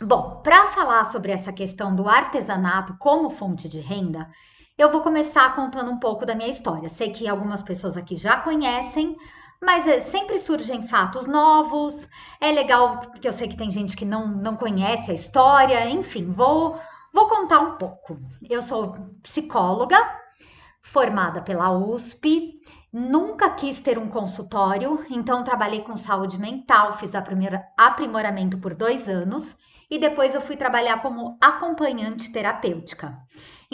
Bom, 0.00 0.40
para 0.42 0.66
falar 0.66 1.04
sobre 1.04 1.30
essa 1.30 1.52
questão 1.52 1.94
do 1.94 2.08
artesanato 2.08 2.96
como 2.98 3.30
fonte 3.30 3.68
de 3.68 3.78
renda, 3.78 4.28
eu 4.76 4.90
vou 4.90 5.02
começar 5.02 5.54
contando 5.54 5.88
um 5.90 6.00
pouco 6.00 6.26
da 6.26 6.34
minha 6.34 6.50
história. 6.50 6.88
Sei 6.88 7.10
que 7.10 7.28
algumas 7.28 7.62
pessoas 7.62 7.96
aqui 7.96 8.16
já 8.16 8.38
conhecem, 8.38 9.14
mas 9.64 9.86
é, 9.86 10.00
sempre 10.00 10.38
surgem 10.38 10.82
fatos 10.82 11.26
novos. 11.26 12.08
É 12.40 12.52
legal 12.52 12.98
porque 12.98 13.26
eu 13.26 13.32
sei 13.32 13.48
que 13.48 13.56
tem 13.56 13.70
gente 13.70 13.96
que 13.96 14.04
não, 14.04 14.28
não 14.28 14.56
conhece 14.56 15.10
a 15.10 15.14
história. 15.14 15.88
Enfim, 15.88 16.30
vou, 16.30 16.78
vou 17.12 17.28
contar 17.28 17.60
um 17.60 17.76
pouco. 17.76 18.18
Eu 18.48 18.62
sou 18.62 18.94
psicóloga, 19.22 19.98
formada 20.82 21.42
pela 21.42 21.70
USP. 21.70 22.60
Nunca 22.92 23.50
quis 23.50 23.80
ter 23.80 23.98
um 23.98 24.08
consultório, 24.08 25.04
então 25.10 25.42
trabalhei 25.42 25.80
com 25.80 25.96
saúde 25.96 26.38
mental, 26.38 26.92
fiz 26.92 27.12
aprimoramento 27.76 28.56
por 28.58 28.72
dois 28.72 29.08
anos 29.08 29.56
e 29.90 29.98
depois 29.98 30.32
eu 30.32 30.40
fui 30.40 30.56
trabalhar 30.56 31.02
como 31.02 31.36
acompanhante 31.40 32.30
terapêutica. 32.30 33.18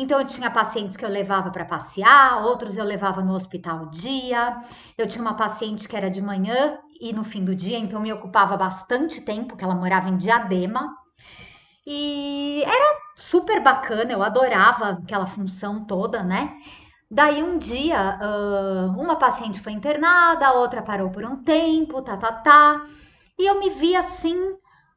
Então 0.00 0.18
eu 0.18 0.26
tinha 0.26 0.50
pacientes 0.50 0.96
que 0.96 1.04
eu 1.04 1.08
levava 1.10 1.50
para 1.50 1.64
passear, 1.64 2.42
outros 2.44 2.78
eu 2.78 2.84
levava 2.84 3.22
no 3.22 3.34
hospital 3.34 3.86
dia. 3.86 4.60
Eu 4.96 5.06
tinha 5.06 5.20
uma 5.22 5.34
paciente 5.34 5.86
que 5.86 5.94
era 5.96 6.10
de 6.10 6.22
manhã 6.22 6.78
e 7.00 7.12
no 7.12 7.22
fim 7.22 7.44
do 7.44 7.54
dia, 7.54 7.78
então 7.78 8.00
me 8.00 8.12
ocupava 8.12 8.56
bastante 8.56 9.20
tempo, 9.20 9.56
que 9.56 9.64
ela 9.64 9.74
morava 9.74 10.08
em 10.08 10.16
Diadema. 10.16 10.96
E 11.86 12.62
era 12.64 12.98
super 13.16 13.62
bacana, 13.62 14.12
eu 14.12 14.22
adorava 14.22 14.90
aquela 15.02 15.26
função 15.26 15.84
toda, 15.84 16.22
né? 16.22 16.56
Daí 17.10 17.42
um 17.42 17.58
dia, 17.58 18.18
uma 18.96 19.16
paciente 19.16 19.60
foi 19.60 19.72
internada, 19.72 20.46
a 20.46 20.52
outra 20.52 20.80
parou 20.82 21.10
por 21.10 21.24
um 21.24 21.42
tempo, 21.42 22.00
tá, 22.02 22.16
tá, 22.16 22.32
tá. 22.32 22.84
E 23.38 23.46
eu 23.46 23.58
me 23.58 23.68
vi 23.70 23.96
assim, 23.96 24.56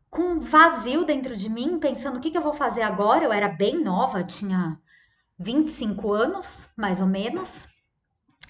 com 0.09 0.21
um 0.21 0.39
vazio 0.39 1.05
dentro 1.05 1.35
de 1.35 1.49
mim, 1.49 1.79
pensando 1.79 2.17
o 2.17 2.19
que, 2.21 2.29
que 2.31 2.37
eu 2.37 2.41
vou 2.43 2.53
fazer 2.53 2.83
agora. 2.83 3.25
Eu 3.25 3.33
era 3.33 3.47
bem 3.47 3.83
nova, 3.83 4.23
tinha 4.23 4.77
25 5.43 6.13
anos, 6.13 6.69
mais 6.77 7.01
ou 7.01 7.07
menos. 7.07 7.67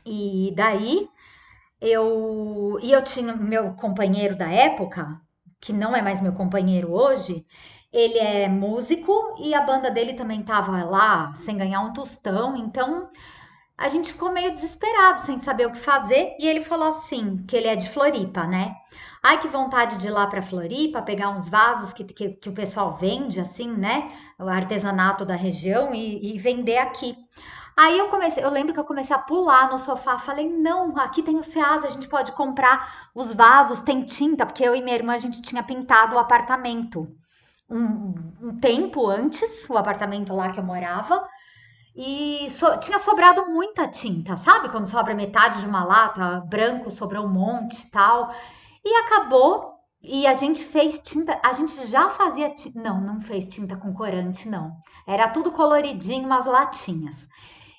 E 0.06 0.54
daí 0.56 1.10
eu 1.82 2.80
e 2.82 2.92
eu 2.92 3.04
tinha 3.04 3.36
meu 3.36 3.74
companheiro 3.74 4.36
da 4.38 4.50
época, 4.50 5.20
que 5.60 5.74
não 5.74 5.96
é 5.96 6.02
mais 6.02 6.22
meu 6.22 6.34
companheiro 6.34 6.94
hoje, 6.94 7.46
ele 7.92 8.18
é 8.18 8.48
músico 8.48 9.36
e 9.40 9.54
a 9.54 9.62
banda 9.62 9.92
dele 9.92 10.14
também 10.14 10.42
tava 10.44 10.84
lá 10.84 11.34
sem 11.34 11.58
ganhar 11.58 11.82
um 11.82 11.94
tostão, 11.94 12.56
então 12.58 13.10
a 13.78 13.90
gente 13.90 14.12
ficou 14.12 14.32
meio 14.32 14.54
desesperado, 14.54 15.24
sem 15.24 15.38
saber 15.38 15.68
o 15.68 15.72
que 15.72 15.80
fazer, 15.80 16.36
e 16.40 16.48
ele 16.48 16.62
falou 16.62 16.90
assim, 16.90 17.44
que 17.48 17.56
ele 17.56 17.68
é 17.68 17.76
de 17.76 17.90
Floripa, 17.90 18.46
né? 18.48 18.76
Ai, 19.26 19.40
que 19.40 19.48
vontade 19.48 19.96
de 19.98 20.08
ir 20.08 20.12
lá 20.12 20.28
para 20.28 20.42
Floripa, 20.42 21.02
pegar 21.02 21.30
uns 21.30 21.48
vasos 21.48 21.94
que, 21.94 22.04
que, 22.04 22.30
que, 22.32 22.50
o 22.50 22.54
pessoal 22.54 22.94
vende, 22.94 23.40
assim, 23.40 23.72
né? 23.72 24.12
O 24.38 24.50
artesanato 24.50 25.24
da 25.24 25.36
região 25.36 25.94
e, 25.94 26.36
e 26.36 26.38
vender 26.38 26.78
aqui. 26.78 27.16
Aí 27.76 27.98
eu 27.98 28.10
comecei, 28.10 28.44
eu 28.44 28.50
lembro 28.50 28.74
que 28.74 28.80
eu 28.80 28.84
comecei 28.84 29.16
a 29.16 29.20
pular 29.20 29.72
no 29.72 29.78
sofá, 29.80 30.18
falei, 30.20 30.50
não, 30.50 30.98
aqui 31.00 31.24
tem 31.24 31.38
o 31.38 31.42
Ceasa, 31.42 31.88
a 31.88 31.90
gente 31.90 32.08
pode 32.08 32.34
comprar 32.34 33.10
os 33.16 33.34
vasos, 33.34 33.82
tem 33.82 34.02
tinta, 34.04 34.46
porque 34.46 34.64
eu 34.64 34.76
e 34.76 34.82
minha 34.82 34.96
irmã 34.96 35.14
a 35.14 35.18
gente 35.18 35.42
tinha 35.42 35.64
pintado 35.64 36.16
o 36.16 36.20
apartamento. 36.20 37.08
Um, 37.70 38.14
um 38.42 38.60
tempo 38.60 39.08
antes, 39.10 39.68
o 39.70 39.78
apartamento 39.78 40.36
lá 40.36 40.52
que 40.52 40.60
eu 40.60 40.64
morava, 40.64 41.28
e 41.96 42.50
so, 42.52 42.78
tinha 42.78 43.00
sobrado 43.00 43.46
muita 43.46 43.88
tinta, 43.88 44.36
sabe? 44.36 44.70
Quando 44.70 44.88
sobra 44.88 45.16
metade 45.16 45.60
de 45.62 45.66
uma 45.66 45.84
lata, 45.84 46.42
branco 46.42 46.90
sobrou 46.90 47.26
um 47.26 47.30
monte 47.30 47.90
tal. 47.90 48.34
E 48.84 48.96
acabou. 48.98 49.74
E 50.02 50.28
a 50.28 50.34
gente 50.34 50.66
fez 50.66 51.00
tinta. 51.00 51.40
A 51.44 51.54
gente 51.54 51.88
já 51.88 52.10
fazia. 52.10 52.50
Tinta, 52.54 52.80
não, 52.82 53.00
não 53.00 53.22
fez 53.22 53.48
tinta 53.48 53.78
com 53.78 53.94
corante, 53.94 54.50
não. 54.50 54.76
Era 55.08 55.30
tudo 55.30 55.52
coloridinho, 55.52 56.26
umas 56.26 56.46
latinhas. 56.46 57.28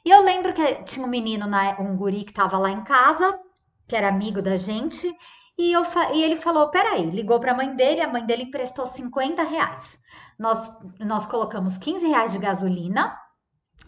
E 0.04 0.10
eu 0.10 0.22
lembro 0.22 0.52
que 0.54 0.82
tinha 0.84 1.04
um 1.04 1.08
menino, 1.08 1.46
um 1.78 1.96
guri 1.96 2.24
que 2.24 2.32
tava 2.32 2.58
lá 2.58 2.70
em 2.70 2.84
casa, 2.84 3.38
que 3.86 3.96
era 3.96 4.08
amigo 4.08 4.40
da 4.40 4.56
gente. 4.56 5.14
E, 5.58 5.72
eu, 5.72 5.82
e 6.14 6.22
ele 6.22 6.36
falou: 6.36 6.68
peraí, 6.68 7.08
ligou 7.10 7.38
para 7.38 7.52
a 7.52 7.56
mãe 7.56 7.74
dele, 7.76 8.00
a 8.00 8.08
mãe 8.08 8.24
dele 8.24 8.44
emprestou 8.44 8.86
50 8.86 9.42
reais. 9.42 9.98
Nós, 10.38 10.70
nós 10.98 11.26
colocamos 11.26 11.78
15 11.78 12.08
reais 12.08 12.32
de 12.32 12.38
gasolina 12.38 13.16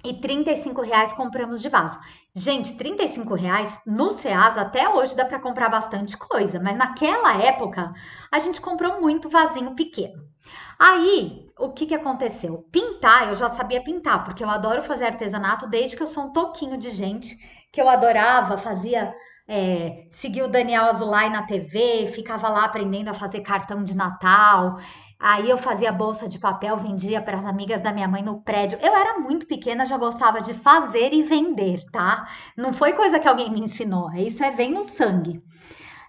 e 0.09 0.21
35 0.21 0.81
reais 0.83 1.13
compramos 1.13 1.61
de 1.61 1.69
vaso. 1.69 1.99
Gente, 2.35 2.75
35 2.75 3.35
reais 3.35 3.79
no 3.85 4.11
Ceasa 4.11 4.61
até 4.61 4.89
hoje 4.89 5.17
dá 5.17 5.25
para 5.25 5.41
comprar 5.41 5.69
bastante 5.69 6.17
coisa, 6.17 6.61
mas 6.61 6.77
naquela 6.77 7.43
época 7.43 7.93
a 8.31 8.39
gente 8.39 8.61
comprou 8.61 9.01
muito 9.01 9.29
vasinho 9.29 9.75
pequeno. 9.75 10.25
Aí, 10.79 11.51
o 11.59 11.71
que 11.71 11.87
que 11.87 11.95
aconteceu? 11.95 12.67
Pintar, 12.71 13.29
eu 13.29 13.35
já 13.35 13.49
sabia 13.49 13.83
pintar, 13.83 14.23
porque 14.23 14.45
eu 14.45 14.49
adoro 14.51 14.83
fazer 14.83 15.07
artesanato 15.07 15.67
desde 15.67 15.97
que 15.97 16.03
eu 16.03 16.07
sou 16.07 16.25
um 16.25 16.33
toquinho 16.33 16.77
de 16.77 16.91
gente, 16.91 17.37
que 17.73 17.81
eu 17.81 17.89
adorava, 17.89 18.57
fazia 18.57 19.13
é, 19.49 20.05
segui 20.11 20.43
o 20.43 20.49
Daniel 20.49 20.87
Azulay 20.87 21.31
na 21.31 21.43
TV, 21.43 22.11
ficava 22.13 22.49
lá 22.49 22.65
aprendendo 22.65 23.09
a 23.09 23.15
fazer 23.15 23.41
cartão 23.41 23.85
de 23.85 23.97
Natal. 23.97 24.79
Aí 25.19 25.49
eu 25.49 25.57
fazia 25.57 25.91
bolsa 25.91 26.29
de 26.29 26.39
papel, 26.39 26.77
vendia 26.77 27.23
para 27.23 27.39
as 27.39 27.47
amigas 27.47 27.81
da 27.81 27.93
minha 27.93 28.07
mãe 28.07 28.23
no 28.23 28.41
prédio. 28.43 28.79
Eu 28.83 28.95
era 28.95 29.19
muito 29.19 29.47
pequena, 29.47 29.87
já 29.87 29.97
gostava 29.97 30.41
de 30.41 30.53
fazer 30.53 31.13
e 31.13 31.23
vender, 31.23 31.85
tá? 31.91 32.29
Não 32.57 32.73
foi 32.73 32.93
coisa 32.93 33.19
que 33.19 33.27
alguém 33.27 33.51
me 33.51 33.61
ensinou. 33.61 34.13
Isso 34.15 34.45
é 34.45 34.51
vem 34.51 34.73
no 34.73 34.85
sangue. 34.85 35.43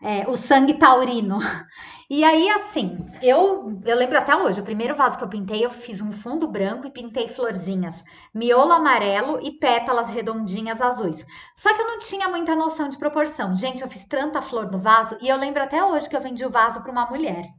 É, 0.01 0.27
o 0.29 0.35
sangue 0.35 0.75
taurino. 0.75 1.39
E 2.09 2.23
aí, 2.23 2.49
assim, 2.49 3.05
eu, 3.21 3.81
eu 3.83 3.97
lembro 3.97 4.17
até 4.17 4.33
hoje, 4.33 4.61
o 4.61 4.63
primeiro 4.63 4.95
vaso 4.95 5.17
que 5.17 5.23
eu 5.25 5.27
pintei, 5.27 5.65
eu 5.65 5.69
fiz 5.69 6.01
um 6.01 6.09
fundo 6.09 6.47
branco 6.47 6.87
e 6.87 6.89
pintei 6.89 7.27
florzinhas, 7.27 8.01
miolo 8.33 8.71
amarelo 8.71 9.41
e 9.43 9.51
pétalas 9.51 10.07
redondinhas 10.07 10.81
azuis. 10.81 11.25
Só 11.53 11.73
que 11.73 11.81
eu 11.81 11.85
não 11.85 11.99
tinha 11.99 12.29
muita 12.29 12.55
noção 12.55 12.87
de 12.87 12.97
proporção. 12.97 13.53
Gente, 13.53 13.81
eu 13.81 13.89
fiz 13.89 14.05
tanta 14.05 14.41
flor 14.41 14.71
no 14.71 14.79
vaso 14.79 15.17
e 15.21 15.27
eu 15.27 15.35
lembro 15.35 15.61
até 15.61 15.83
hoje 15.83 16.07
que 16.07 16.15
eu 16.15 16.21
vendi 16.21 16.45
o 16.45 16.49
vaso 16.49 16.79
para 16.81 16.93
uma 16.93 17.07
mulher. 17.07 17.49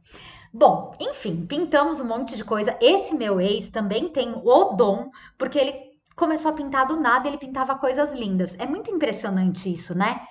Bom, 0.51 0.95
enfim, 0.99 1.45
pintamos 1.45 2.01
um 2.01 2.05
monte 2.05 2.35
de 2.35 2.43
coisa. 2.43 2.77
Esse 2.81 3.15
meu 3.15 3.39
ex 3.39 3.69
também 3.69 4.09
tem 4.09 4.33
o 4.43 4.63
dom, 4.73 5.11
porque 5.37 5.59
ele 5.59 5.89
começou 6.15 6.51
a 6.51 6.53
pintar 6.53 6.87
do 6.87 6.99
nada, 6.99 7.27
ele 7.27 7.37
pintava 7.37 7.75
coisas 7.75 8.13
lindas. 8.13 8.55
É 8.57 8.65
muito 8.65 8.91
impressionante 8.91 9.71
isso, 9.71 9.95
né? 9.95 10.21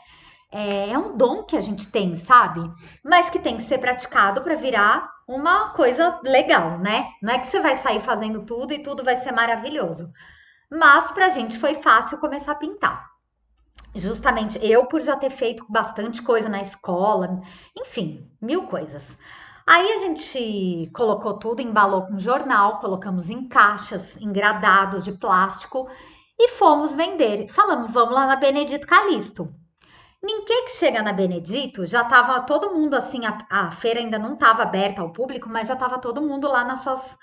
É, 0.50 0.90
é 0.90 0.98
um 0.98 1.16
dom 1.16 1.44
que 1.44 1.56
a 1.56 1.60
gente 1.60 1.88
tem, 1.88 2.14
sabe? 2.14 2.60
Mas 3.04 3.30
que 3.30 3.38
tem 3.38 3.56
que 3.56 3.62
ser 3.62 3.78
praticado 3.78 4.42
para 4.42 4.54
virar 4.54 5.08
uma 5.26 5.70
coisa 5.70 6.18
legal, 6.24 6.78
né? 6.78 7.08
Não 7.22 7.32
é 7.34 7.38
que 7.38 7.46
você 7.46 7.60
vai 7.60 7.76
sair 7.76 8.00
fazendo 8.00 8.42
tudo 8.42 8.72
e 8.72 8.82
tudo 8.82 9.04
vai 9.04 9.16
ser 9.16 9.30
maravilhoso. 9.30 10.10
Mas 10.70 11.12
pra 11.12 11.28
gente 11.28 11.58
foi 11.58 11.74
fácil 11.76 12.18
começar 12.18 12.52
a 12.52 12.56
pintar. 12.56 13.08
Justamente 13.94 14.58
eu 14.62 14.86
por 14.86 15.00
já 15.00 15.16
ter 15.16 15.30
feito 15.30 15.64
bastante 15.68 16.22
coisa 16.22 16.48
na 16.48 16.60
escola, 16.60 17.40
enfim, 17.76 18.30
mil 18.40 18.66
coisas. 18.66 19.16
Aí 19.70 19.92
a 19.92 19.98
gente 19.98 20.90
colocou 20.94 21.34
tudo, 21.34 21.60
embalou 21.60 22.06
com 22.06 22.18
jornal, 22.18 22.78
colocamos 22.78 23.28
em 23.28 23.46
caixas, 23.46 24.16
engradados 24.16 25.04
de 25.04 25.12
plástico 25.12 25.86
e 26.38 26.48
fomos 26.48 26.94
vender. 26.94 27.48
Falamos, 27.50 27.92
vamos 27.92 28.14
lá 28.14 28.26
na 28.26 28.34
Benedito 28.34 28.86
Calixto. 28.86 29.54
Ninguém 30.22 30.64
que 30.64 30.70
chega 30.70 31.02
na 31.02 31.12
Benedito, 31.12 31.84
já 31.84 32.02
tava 32.02 32.40
todo 32.40 32.74
mundo 32.74 32.94
assim, 32.94 33.26
a, 33.26 33.46
a 33.50 33.70
feira 33.70 34.00
ainda 34.00 34.18
não 34.18 34.32
estava 34.32 34.62
aberta 34.62 35.02
ao 35.02 35.12
público, 35.12 35.50
mas 35.50 35.68
já 35.68 35.76
tava 35.76 35.98
todo 35.98 36.22
mundo 36.22 36.48
lá 36.48 36.64
nas 36.64 36.80
suas 36.80 37.18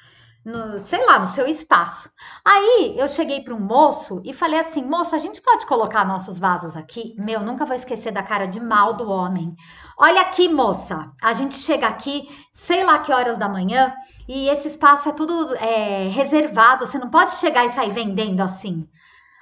no, 0.45 0.83
sei 0.83 1.03
lá, 1.03 1.17
no 1.17 1.25
seu 1.25 1.47
espaço. 1.47 2.07
Aí 2.45 2.93
eu 2.95 3.09
cheguei 3.09 3.41
para 3.41 3.55
um 3.55 3.59
moço 3.59 4.21
e 4.23 4.31
falei 4.31 4.59
assim: 4.59 4.83
moço, 4.83 5.15
a 5.15 5.17
gente 5.17 5.41
pode 5.41 5.65
colocar 5.65 6.05
nossos 6.05 6.37
vasos 6.37 6.77
aqui? 6.77 7.15
Meu, 7.17 7.41
nunca 7.41 7.65
vou 7.65 7.75
esquecer 7.75 8.11
da 8.11 8.21
cara 8.21 8.45
de 8.45 8.59
mal 8.59 8.93
do 8.93 9.09
homem. 9.09 9.55
Olha 9.97 10.21
aqui, 10.21 10.47
moça, 10.47 11.11
a 11.19 11.33
gente 11.33 11.55
chega 11.55 11.87
aqui, 11.87 12.29
sei 12.53 12.83
lá 12.83 12.99
que 12.99 13.11
horas 13.11 13.37
da 13.37 13.49
manhã, 13.49 13.93
e 14.27 14.47
esse 14.49 14.67
espaço 14.67 15.09
é 15.09 15.13
tudo 15.13 15.55
é, 15.55 16.09
reservado, 16.09 16.85
você 16.85 16.99
não 16.99 17.09
pode 17.09 17.33
chegar 17.35 17.65
e 17.65 17.71
sair 17.71 17.89
vendendo 17.89 18.41
assim. 18.41 18.87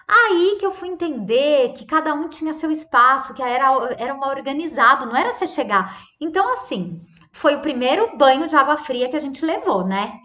Aí 0.08 0.58
que 0.60 0.66
eu 0.66 0.72
fui 0.72 0.90
entender 0.90 1.74
que 1.74 1.86
cada 1.86 2.14
um 2.14 2.30
tinha 2.30 2.54
seu 2.54 2.70
espaço, 2.72 3.34
que 3.34 3.42
era, 3.42 3.68
era 3.98 4.14
uma 4.14 4.28
organizado, 4.28 5.06
não 5.06 5.16
era 5.16 5.34
você 5.34 5.48
chegar. 5.48 5.98
Então, 6.20 6.52
assim, 6.54 7.02
foi 7.32 7.56
o 7.56 7.62
primeiro 7.62 8.16
banho 8.18 8.48
de 8.48 8.56
água 8.56 8.78
fria 8.78 9.10
que 9.10 9.16
a 9.16 9.20
gente 9.20 9.46
levou, 9.46 9.86
né? 9.86 10.20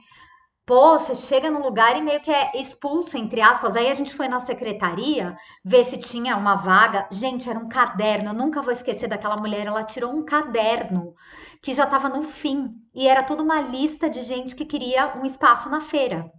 Pô, 0.68 0.98
você 0.98 1.14
chega 1.14 1.50
num 1.50 1.62
lugar 1.62 1.96
e 1.96 2.02
meio 2.02 2.20
que 2.20 2.30
é 2.30 2.50
expulso, 2.54 3.16
entre 3.16 3.40
aspas. 3.40 3.74
Aí 3.74 3.90
a 3.90 3.94
gente 3.94 4.14
foi 4.14 4.28
na 4.28 4.38
secretaria 4.38 5.34
ver 5.64 5.82
se 5.82 5.96
tinha 5.96 6.36
uma 6.36 6.56
vaga. 6.56 7.08
Gente, 7.10 7.48
era 7.48 7.58
um 7.58 7.70
caderno. 7.70 8.28
Eu 8.28 8.34
nunca 8.34 8.60
vou 8.60 8.70
esquecer 8.70 9.08
daquela 9.08 9.38
mulher. 9.38 9.66
Ela 9.66 9.82
tirou 9.82 10.12
um 10.12 10.22
caderno 10.22 11.14
que 11.62 11.72
já 11.72 11.84
estava 11.84 12.10
no 12.10 12.22
fim. 12.22 12.68
E 12.94 13.08
era 13.08 13.22
toda 13.22 13.42
uma 13.42 13.62
lista 13.62 14.10
de 14.10 14.20
gente 14.20 14.54
que 14.54 14.66
queria 14.66 15.16
um 15.16 15.24
espaço 15.24 15.70
na 15.70 15.80
feira. 15.80 16.30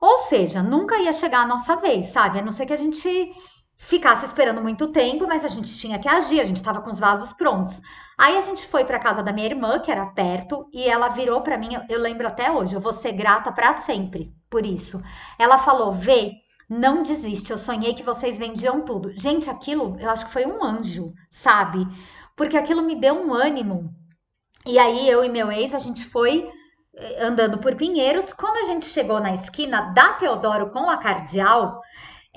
Ou 0.00 0.18
seja, 0.28 0.62
nunca 0.62 0.98
ia 0.98 1.12
chegar 1.12 1.40
a 1.40 1.46
nossa 1.46 1.74
vez, 1.74 2.12
sabe? 2.12 2.38
A 2.38 2.42
não 2.42 2.52
ser 2.52 2.66
que 2.66 2.72
a 2.72 2.76
gente 2.76 3.34
ficasse 3.76 4.26
esperando 4.26 4.60
muito 4.60 4.88
tempo, 4.88 5.26
mas 5.26 5.44
a 5.44 5.48
gente 5.48 5.78
tinha 5.78 5.98
que 5.98 6.08
agir, 6.08 6.40
a 6.40 6.44
gente 6.44 6.56
estava 6.56 6.80
com 6.80 6.90
os 6.90 6.98
vasos 6.98 7.32
prontos. 7.32 7.80
Aí 8.18 8.36
a 8.36 8.40
gente 8.40 8.66
foi 8.66 8.84
para 8.84 8.98
casa 8.98 9.22
da 9.22 9.32
minha 9.32 9.46
irmã, 9.46 9.78
que 9.78 9.90
era 9.90 10.06
perto, 10.06 10.68
e 10.72 10.88
ela 10.88 11.08
virou 11.08 11.42
para 11.42 11.58
mim, 11.58 11.68
eu 11.88 12.00
lembro 12.00 12.26
até 12.26 12.50
hoje, 12.50 12.74
eu 12.74 12.80
vou 12.80 12.92
ser 12.92 13.12
grata 13.12 13.52
para 13.52 13.72
sempre 13.74 14.32
por 14.48 14.64
isso. 14.64 15.02
Ela 15.38 15.58
falou: 15.58 15.92
"Vê, 15.92 16.32
não 16.68 17.02
desiste, 17.02 17.50
eu 17.50 17.58
sonhei 17.58 17.94
que 17.94 18.02
vocês 18.02 18.38
vendiam 18.38 18.80
tudo". 18.82 19.12
Gente, 19.16 19.50
aquilo, 19.50 19.96
eu 20.00 20.10
acho 20.10 20.26
que 20.26 20.32
foi 20.32 20.46
um 20.46 20.64
anjo, 20.64 21.12
sabe? 21.30 21.86
Porque 22.34 22.56
aquilo 22.56 22.82
me 22.82 22.96
deu 22.96 23.14
um 23.14 23.34
ânimo. 23.34 23.94
E 24.66 24.78
aí 24.78 25.08
eu 25.08 25.24
e 25.24 25.28
meu 25.28 25.50
ex, 25.52 25.74
a 25.74 25.78
gente 25.78 26.04
foi 26.04 26.50
eh, 26.94 27.24
andando 27.24 27.58
por 27.58 27.76
Pinheiros. 27.76 28.32
Quando 28.32 28.56
a 28.64 28.64
gente 28.64 28.86
chegou 28.86 29.20
na 29.20 29.32
esquina 29.34 29.92
da 29.92 30.14
Teodoro 30.14 30.70
com 30.70 30.90
a 30.90 30.96
Cardeal, 30.96 31.80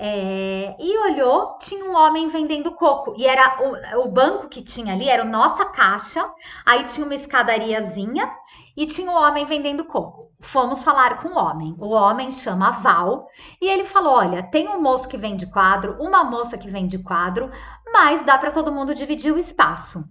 é, 0.02 0.74
e 0.78 0.98
olhou, 0.98 1.58
tinha 1.58 1.84
um 1.84 1.94
homem 1.94 2.26
vendendo 2.28 2.72
coco. 2.72 3.12
E 3.18 3.26
era 3.26 3.58
o, 3.60 4.06
o, 4.06 4.08
banco 4.08 4.48
que 4.48 4.62
tinha 4.62 4.94
ali, 4.94 5.06
era 5.06 5.24
a 5.24 5.26
nossa 5.26 5.66
caixa. 5.66 6.26
Aí 6.64 6.84
tinha 6.84 7.04
uma 7.04 7.14
escadariazinha 7.14 8.32
e 8.74 8.86
tinha 8.86 9.10
um 9.10 9.14
homem 9.14 9.44
vendendo 9.44 9.84
coco. 9.84 10.30
Fomos 10.40 10.82
falar 10.82 11.20
com 11.20 11.28
o 11.28 11.36
homem. 11.36 11.76
O 11.78 11.90
homem 11.90 12.32
chama 12.32 12.70
Val 12.70 13.28
e 13.60 13.68
ele 13.68 13.84
falou: 13.84 14.14
Olha, 14.14 14.42
tem 14.42 14.68
um 14.68 14.80
moço 14.80 15.06
que 15.06 15.18
vende 15.18 15.46
quadro, 15.46 15.98
uma 16.00 16.24
moça 16.24 16.56
que 16.56 16.70
vende 16.70 16.96
quadro, 16.96 17.50
mas 17.92 18.22
dá 18.24 18.38
para 18.38 18.50
todo 18.50 18.72
mundo 18.72 18.94
dividir 18.94 19.34
o 19.34 19.38
espaço. 19.38 20.02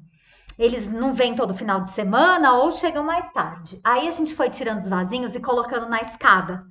Eles 0.60 0.88
não 0.88 1.16
vêm 1.16 1.34
todo 1.34 1.56
final 1.56 1.82
de 1.82 1.90
semana 1.90 2.54
ou 2.58 2.72
chegam 2.72 3.04
mais 3.04 3.32
tarde. 3.32 3.82
Aí 3.84 4.08
a 4.08 4.12
gente 4.12 4.36
foi 4.36 4.52
tirando 4.52 4.82
os 4.82 4.90
vasinhos 4.90 5.34
e 5.34 5.40
colocando 5.40 5.90
na 5.90 6.00
escada. 6.00 6.64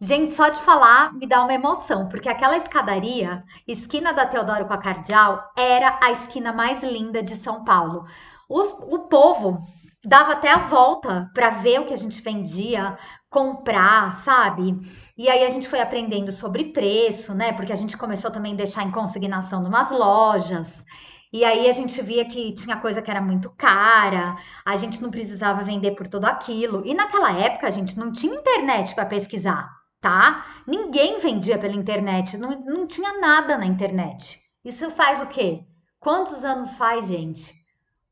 Gente, 0.00 0.30
só 0.30 0.48
de 0.48 0.60
falar 0.60 1.12
me 1.12 1.26
dá 1.26 1.42
uma 1.42 1.52
emoção, 1.52 2.08
porque 2.08 2.28
aquela 2.28 2.56
escadaria, 2.56 3.42
esquina 3.66 4.12
da 4.12 4.24
Teodoro 4.24 4.64
com 4.64 4.72
a 4.72 4.78
Cardeal, 4.78 5.50
era 5.56 5.98
a 6.00 6.12
esquina 6.12 6.52
mais 6.52 6.82
linda 6.84 7.20
de 7.20 7.34
São 7.34 7.64
Paulo. 7.64 8.06
Os, 8.48 8.70
o 8.88 9.00
povo 9.08 9.66
dava 10.04 10.34
até 10.34 10.52
a 10.52 10.58
volta 10.58 11.28
para 11.34 11.50
ver 11.50 11.80
o 11.80 11.84
que 11.84 11.92
a 11.92 11.96
gente 11.98 12.22
vendia, 12.22 12.96
comprar, 13.28 14.14
sabe? 14.20 14.78
E 15.16 15.28
aí 15.28 15.44
a 15.44 15.50
gente 15.50 15.68
foi 15.68 15.80
aprendendo 15.80 16.30
sobre 16.30 16.72
preço, 16.72 17.34
né? 17.34 17.52
Porque 17.52 17.72
a 17.72 17.76
gente 17.76 17.96
começou 17.96 18.30
também 18.30 18.52
a 18.52 18.56
deixar 18.56 18.84
em 18.84 18.92
consignação 18.92 19.60
numas 19.60 19.90
lojas. 19.90 20.84
E 21.32 21.44
aí 21.44 21.68
a 21.68 21.72
gente 21.72 22.00
via 22.02 22.24
que 22.24 22.54
tinha 22.54 22.76
coisa 22.76 23.02
que 23.02 23.10
era 23.10 23.20
muito 23.20 23.50
cara, 23.50 24.36
a 24.64 24.76
gente 24.76 25.02
não 25.02 25.10
precisava 25.10 25.64
vender 25.64 25.92
por 25.96 26.06
tudo 26.06 26.26
aquilo. 26.26 26.82
E 26.86 26.94
naquela 26.94 27.32
época 27.32 27.66
a 27.66 27.70
gente 27.70 27.98
não 27.98 28.12
tinha 28.12 28.34
internet 28.34 28.94
para 28.94 29.04
pesquisar 29.04 29.77
tá? 30.00 30.46
Ninguém 30.66 31.18
vendia 31.18 31.58
pela 31.58 31.74
internet, 31.74 32.36
não, 32.36 32.60
não 32.60 32.86
tinha 32.86 33.18
nada 33.20 33.56
na 33.56 33.66
internet. 33.66 34.40
Isso 34.64 34.90
faz 34.90 35.22
o 35.22 35.26
quê? 35.26 35.64
Quantos 35.98 36.44
anos 36.44 36.74
faz, 36.74 37.08
gente? 37.08 37.54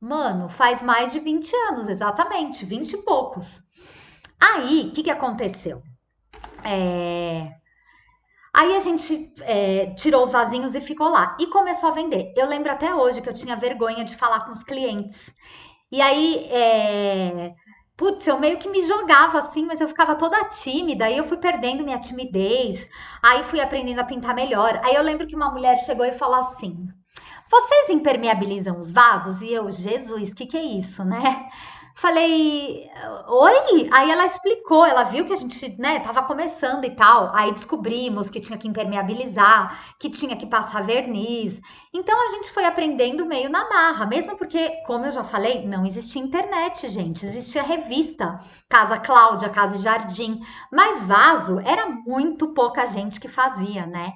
Mano, 0.00 0.48
faz 0.48 0.82
mais 0.82 1.12
de 1.12 1.20
20 1.20 1.54
anos, 1.68 1.88
exatamente, 1.88 2.64
20 2.64 2.92
e 2.92 2.96
poucos. 2.98 3.62
Aí, 4.40 4.88
o 4.88 4.92
que, 4.92 5.02
que 5.02 5.10
aconteceu? 5.10 5.82
É... 6.64 7.52
Aí 8.52 8.74
a 8.74 8.80
gente 8.80 9.32
é, 9.42 9.90
tirou 9.94 10.24
os 10.24 10.32
vasinhos 10.32 10.74
e 10.74 10.80
ficou 10.80 11.08
lá. 11.08 11.36
E 11.38 11.46
começou 11.48 11.90
a 11.90 11.92
vender. 11.92 12.32
Eu 12.36 12.46
lembro 12.46 12.72
até 12.72 12.94
hoje 12.94 13.20
que 13.20 13.28
eu 13.28 13.34
tinha 13.34 13.54
vergonha 13.54 14.02
de 14.02 14.16
falar 14.16 14.46
com 14.46 14.52
os 14.52 14.62
clientes. 14.64 15.30
E 15.92 16.00
aí, 16.00 16.48
é, 16.50 17.54
Putz, 17.96 18.26
eu 18.26 18.38
meio 18.38 18.58
que 18.58 18.68
me 18.68 18.84
jogava 18.84 19.38
assim, 19.38 19.64
mas 19.64 19.80
eu 19.80 19.88
ficava 19.88 20.14
toda 20.14 20.44
tímida, 20.44 21.06
aí 21.06 21.16
eu 21.16 21.24
fui 21.24 21.38
perdendo 21.38 21.82
minha 21.82 21.98
timidez, 21.98 22.86
aí 23.22 23.42
fui 23.42 23.58
aprendendo 23.58 24.00
a 24.00 24.04
pintar 24.04 24.34
melhor. 24.34 24.78
Aí 24.84 24.94
eu 24.94 25.02
lembro 25.02 25.26
que 25.26 25.34
uma 25.34 25.50
mulher 25.50 25.78
chegou 25.78 26.04
e 26.04 26.12
falou 26.12 26.36
assim: 26.36 26.86
Vocês 27.50 27.90
impermeabilizam 27.90 28.78
os 28.78 28.90
vasos? 28.90 29.40
E 29.40 29.50
eu, 29.52 29.70
Jesus, 29.70 30.30
o 30.30 30.34
que, 30.34 30.46
que 30.46 30.56
é 30.58 30.62
isso, 30.62 31.04
né? 31.04 31.48
Falei, 31.98 32.90
oi? 33.26 33.88
Aí 33.90 34.10
ela 34.10 34.26
explicou, 34.26 34.84
ela 34.84 35.02
viu 35.04 35.24
que 35.24 35.32
a 35.32 35.36
gente, 35.36 35.74
né, 35.80 35.98
tava 36.00 36.22
começando 36.24 36.84
e 36.84 36.90
tal. 36.90 37.34
Aí 37.34 37.50
descobrimos 37.50 38.28
que 38.28 38.38
tinha 38.38 38.58
que 38.58 38.68
impermeabilizar, 38.68 39.96
que 39.98 40.10
tinha 40.10 40.36
que 40.36 40.44
passar 40.44 40.84
verniz. 40.84 41.58
Então 41.94 42.14
a 42.26 42.28
gente 42.32 42.50
foi 42.50 42.66
aprendendo 42.66 43.24
meio 43.24 43.48
na 43.48 43.66
marra, 43.66 44.04
mesmo 44.04 44.36
porque, 44.36 44.68
como 44.86 45.06
eu 45.06 45.10
já 45.10 45.24
falei, 45.24 45.66
não 45.66 45.86
existia 45.86 46.20
internet, 46.20 46.86
gente, 46.86 47.24
existia 47.24 47.62
revista, 47.62 48.38
Casa 48.68 48.98
Cláudia, 48.98 49.48
Casa 49.48 49.78
Jardim, 49.78 50.42
mas 50.70 51.02
vaso 51.02 51.58
era 51.60 51.88
muito 51.88 52.48
pouca 52.48 52.84
gente 52.84 53.18
que 53.18 53.26
fazia, 53.26 53.86
né? 53.86 54.12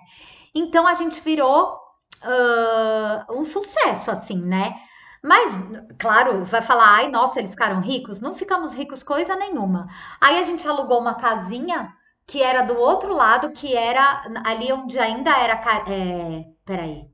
Então 0.54 0.86
a 0.86 0.92
gente 0.92 1.18
virou 1.22 1.78
uh, 2.22 3.38
um 3.38 3.42
sucesso, 3.42 4.10
assim, 4.10 4.36
né? 4.36 4.74
Mas, 5.22 5.54
claro, 5.98 6.44
vai 6.44 6.62
falar, 6.62 6.96
ai, 6.96 7.08
nossa, 7.08 7.38
eles 7.38 7.50
ficaram 7.50 7.80
ricos? 7.80 8.20
Não 8.20 8.34
ficamos 8.34 8.72
ricos 8.74 9.02
coisa 9.02 9.36
nenhuma. 9.36 9.86
Aí 10.20 10.38
a 10.38 10.42
gente 10.42 10.66
alugou 10.66 10.98
uma 10.98 11.14
casinha 11.14 11.92
que 12.26 12.42
era 12.42 12.62
do 12.62 12.78
outro 12.78 13.12
lado, 13.14 13.50
que 13.52 13.76
era 13.76 14.22
ali 14.44 14.72
onde 14.72 14.98
ainda 14.98 15.30
era. 15.36 15.54
É, 15.88 16.44
peraí. 16.64 17.10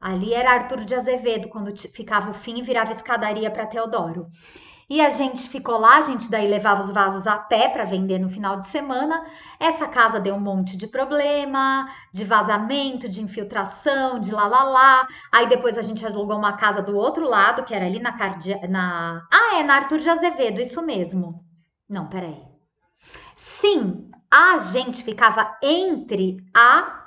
Ali 0.00 0.34
era 0.34 0.52
Arthur 0.52 0.84
de 0.84 0.94
Azevedo, 0.94 1.48
quando 1.48 1.76
ficava 1.88 2.30
o 2.30 2.34
fim 2.34 2.58
e 2.58 2.62
virava 2.62 2.92
escadaria 2.92 3.50
para 3.50 3.66
Teodoro. 3.66 4.28
E 4.88 5.00
a 5.00 5.10
gente 5.10 5.48
ficou 5.48 5.76
lá, 5.78 5.96
a 5.98 6.02
gente 6.02 6.30
daí 6.30 6.46
levava 6.46 6.84
os 6.84 6.92
vasos 6.92 7.26
a 7.26 7.36
pé 7.36 7.68
para 7.68 7.84
vender 7.84 8.20
no 8.20 8.28
final 8.28 8.56
de 8.56 8.66
semana. 8.66 9.20
Essa 9.58 9.88
casa 9.88 10.20
deu 10.20 10.36
um 10.36 10.40
monte 10.40 10.76
de 10.76 10.86
problema, 10.86 11.90
de 12.12 12.24
vazamento, 12.24 13.08
de 13.08 13.20
infiltração, 13.20 14.20
de 14.20 14.30
lá 14.32 14.46
lá 14.46 14.62
lá. 14.62 15.08
Aí 15.32 15.48
depois 15.48 15.76
a 15.76 15.82
gente 15.82 16.06
alugou 16.06 16.36
uma 16.36 16.52
casa 16.56 16.82
do 16.82 16.96
outro 16.96 17.28
lado, 17.28 17.64
que 17.64 17.74
era 17.74 17.84
ali 17.84 17.98
na 17.98 18.12
Cardia... 18.12 18.60
na 18.68 19.26
Ah, 19.32 19.58
é 19.58 19.64
na 19.64 19.74
Arthur 19.74 19.98
de 19.98 20.08
Azevedo, 20.08 20.60
isso 20.60 20.80
mesmo. 20.80 21.44
Não, 21.88 22.06
peraí. 22.08 22.40
Sim, 23.34 24.08
a 24.30 24.58
gente 24.58 25.02
ficava 25.02 25.58
entre 25.60 26.36
a 26.54 27.06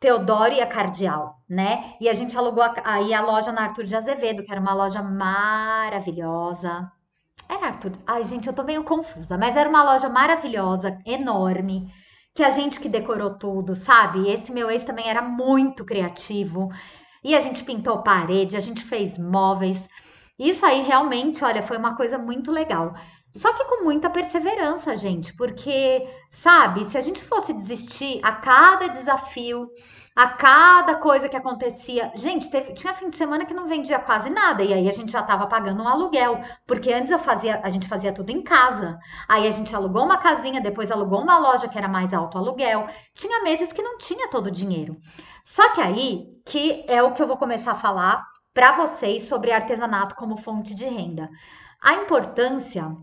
Teodoro 0.00 0.52
e 0.52 0.60
a 0.60 0.66
Cardial, 0.66 1.40
né? 1.48 1.94
E 2.00 2.08
a 2.08 2.14
gente 2.14 2.36
alugou 2.36 2.64
aí 2.84 3.14
a 3.14 3.20
loja 3.20 3.52
na 3.52 3.62
Arthur 3.62 3.84
de 3.84 3.94
Azevedo, 3.94 4.42
que 4.42 4.50
era 4.50 4.60
uma 4.60 4.74
loja 4.74 5.00
maravilhosa 5.00 6.90
era 7.52 7.66
Arthur. 7.66 7.92
Ai, 8.06 8.22
gente, 8.24 8.46
eu 8.46 8.52
tô 8.52 8.62
meio 8.62 8.84
confusa, 8.84 9.36
mas 9.36 9.56
era 9.56 9.68
uma 9.68 9.82
loja 9.82 10.08
maravilhosa, 10.08 10.98
enorme, 11.04 11.92
que 12.34 12.44
a 12.44 12.50
gente 12.50 12.78
que 12.78 12.88
decorou 12.88 13.36
tudo, 13.36 13.74
sabe? 13.74 14.30
Esse 14.30 14.52
meu 14.52 14.70
ex 14.70 14.84
também 14.84 15.08
era 15.08 15.20
muito 15.20 15.84
criativo. 15.84 16.70
E 17.24 17.34
a 17.34 17.40
gente 17.40 17.64
pintou 17.64 18.02
parede, 18.02 18.56
a 18.56 18.60
gente 18.60 18.82
fez 18.82 19.18
móveis. 19.18 19.88
Isso 20.38 20.64
aí 20.64 20.82
realmente, 20.82 21.44
olha, 21.44 21.62
foi 21.62 21.76
uma 21.76 21.96
coisa 21.96 22.16
muito 22.16 22.50
legal. 22.50 22.94
Só 23.34 23.52
que 23.52 23.64
com 23.64 23.84
muita 23.84 24.10
perseverança, 24.10 24.96
gente, 24.96 25.32
porque, 25.34 26.04
sabe, 26.28 26.84
se 26.84 26.98
a 26.98 27.00
gente 27.00 27.22
fosse 27.22 27.52
desistir 27.52 28.20
a 28.24 28.32
cada 28.32 28.88
desafio, 28.88 29.70
a 30.16 30.26
cada 30.28 30.96
coisa 30.96 31.28
que 31.28 31.36
acontecia. 31.36 32.10
Gente, 32.16 32.50
teve, 32.50 32.72
tinha 32.72 32.92
fim 32.92 33.08
de 33.08 33.14
semana 33.16 33.44
que 33.44 33.54
não 33.54 33.68
vendia 33.68 34.00
quase 34.00 34.28
nada, 34.28 34.64
e 34.64 34.72
aí 34.72 34.88
a 34.88 34.92
gente 34.92 35.12
já 35.12 35.20
estava 35.20 35.46
pagando 35.46 35.82
um 35.82 35.88
aluguel, 35.88 36.40
porque 36.66 36.92
antes 36.92 37.12
eu 37.12 37.18
fazia, 37.18 37.60
a 37.62 37.70
gente 37.70 37.86
fazia 37.86 38.12
tudo 38.12 38.30
em 38.30 38.42
casa. 38.42 38.98
Aí 39.28 39.46
a 39.46 39.50
gente 39.52 39.74
alugou 39.74 40.04
uma 40.04 40.18
casinha, 40.18 40.60
depois 40.60 40.90
alugou 40.90 41.22
uma 41.22 41.38
loja 41.38 41.68
que 41.68 41.78
era 41.78 41.88
mais 41.88 42.12
alto 42.12 42.36
aluguel. 42.36 42.86
Tinha 43.14 43.42
meses 43.42 43.72
que 43.72 43.82
não 43.82 43.96
tinha 43.96 44.28
todo 44.28 44.48
o 44.48 44.50
dinheiro. 44.50 44.96
Só 45.44 45.70
que 45.70 45.80
aí, 45.80 46.26
que 46.44 46.84
é 46.88 47.00
o 47.02 47.12
que 47.12 47.22
eu 47.22 47.28
vou 47.28 47.36
começar 47.36 47.72
a 47.72 47.76
falar 47.76 48.26
para 48.52 48.72
vocês 48.72 49.28
sobre 49.28 49.52
artesanato 49.52 50.16
como 50.16 50.36
fonte 50.36 50.74
de 50.74 50.84
renda. 50.84 51.30
A 51.80 51.94
importância 51.94 52.94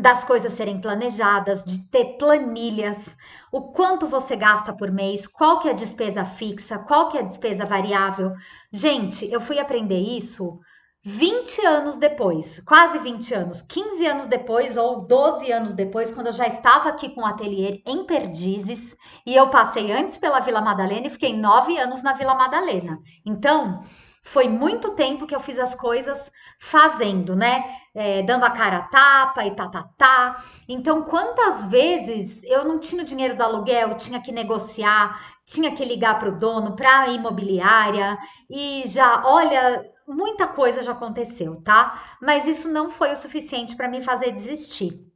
das 0.00 0.24
coisas 0.24 0.52
serem 0.52 0.80
planejadas, 0.80 1.64
de 1.64 1.88
ter 1.88 2.16
planilhas, 2.18 3.16
o 3.52 3.72
quanto 3.72 4.06
você 4.06 4.34
gasta 4.36 4.72
por 4.72 4.90
mês, 4.90 5.26
qual 5.26 5.58
que 5.58 5.68
é 5.68 5.72
a 5.72 5.74
despesa 5.74 6.24
fixa, 6.24 6.78
qual 6.78 7.08
que 7.08 7.18
é 7.18 7.20
a 7.20 7.24
despesa 7.24 7.66
variável. 7.66 8.32
Gente, 8.72 9.30
eu 9.30 9.40
fui 9.40 9.58
aprender 9.58 9.98
isso 10.00 10.58
20 11.02 11.64
anos 11.64 11.96
depois, 11.96 12.60
quase 12.60 12.98
20 12.98 13.32
anos, 13.32 13.62
15 13.62 14.06
anos 14.06 14.28
depois 14.28 14.76
ou 14.76 15.06
12 15.06 15.50
anos 15.50 15.74
depois, 15.74 16.10
quando 16.10 16.26
eu 16.26 16.32
já 16.32 16.46
estava 16.46 16.90
aqui 16.90 17.14
com 17.14 17.22
o 17.22 17.26
ateliê 17.26 17.82
em 17.86 18.04
Perdizes, 18.04 18.94
e 19.24 19.34
eu 19.34 19.48
passei 19.48 19.90
antes 19.90 20.18
pela 20.18 20.40
Vila 20.40 20.60
Madalena 20.60 21.06
e 21.06 21.10
fiquei 21.10 21.34
nove 21.34 21.78
anos 21.78 22.02
na 22.02 22.12
Vila 22.12 22.34
Madalena. 22.34 22.98
Então, 23.24 23.82
foi 24.22 24.48
muito 24.48 24.92
tempo 24.92 25.26
que 25.26 25.34
eu 25.34 25.40
fiz 25.40 25.58
as 25.58 25.74
coisas 25.74 26.30
fazendo, 26.58 27.34
né? 27.34 27.64
É, 27.94 28.22
dando 28.22 28.44
a 28.44 28.50
cara 28.50 28.76
a 28.78 28.82
tapa 28.82 29.44
e 29.46 29.50
tá, 29.52 29.68
tá, 29.68 29.88
tá. 29.96 30.44
Então, 30.68 31.02
quantas 31.02 31.64
vezes 31.64 32.42
eu 32.44 32.64
não 32.64 32.78
tinha 32.78 33.02
o 33.02 33.04
dinheiro 33.04 33.36
do 33.36 33.42
aluguel, 33.42 33.96
tinha 33.96 34.20
que 34.20 34.30
negociar, 34.30 35.20
tinha 35.44 35.74
que 35.74 35.84
ligar 35.84 36.18
para 36.18 36.28
o 36.28 36.38
dono, 36.38 36.76
para 36.76 37.00
a 37.00 37.08
imobiliária 37.08 38.16
e 38.48 38.84
já, 38.86 39.22
olha, 39.26 39.84
muita 40.06 40.46
coisa 40.46 40.82
já 40.82 40.92
aconteceu, 40.92 41.60
tá? 41.62 42.00
Mas 42.20 42.46
isso 42.46 42.68
não 42.68 42.90
foi 42.90 43.12
o 43.12 43.16
suficiente 43.16 43.74
para 43.74 43.88
me 43.88 44.02
fazer 44.02 44.32
desistir. 44.32 45.10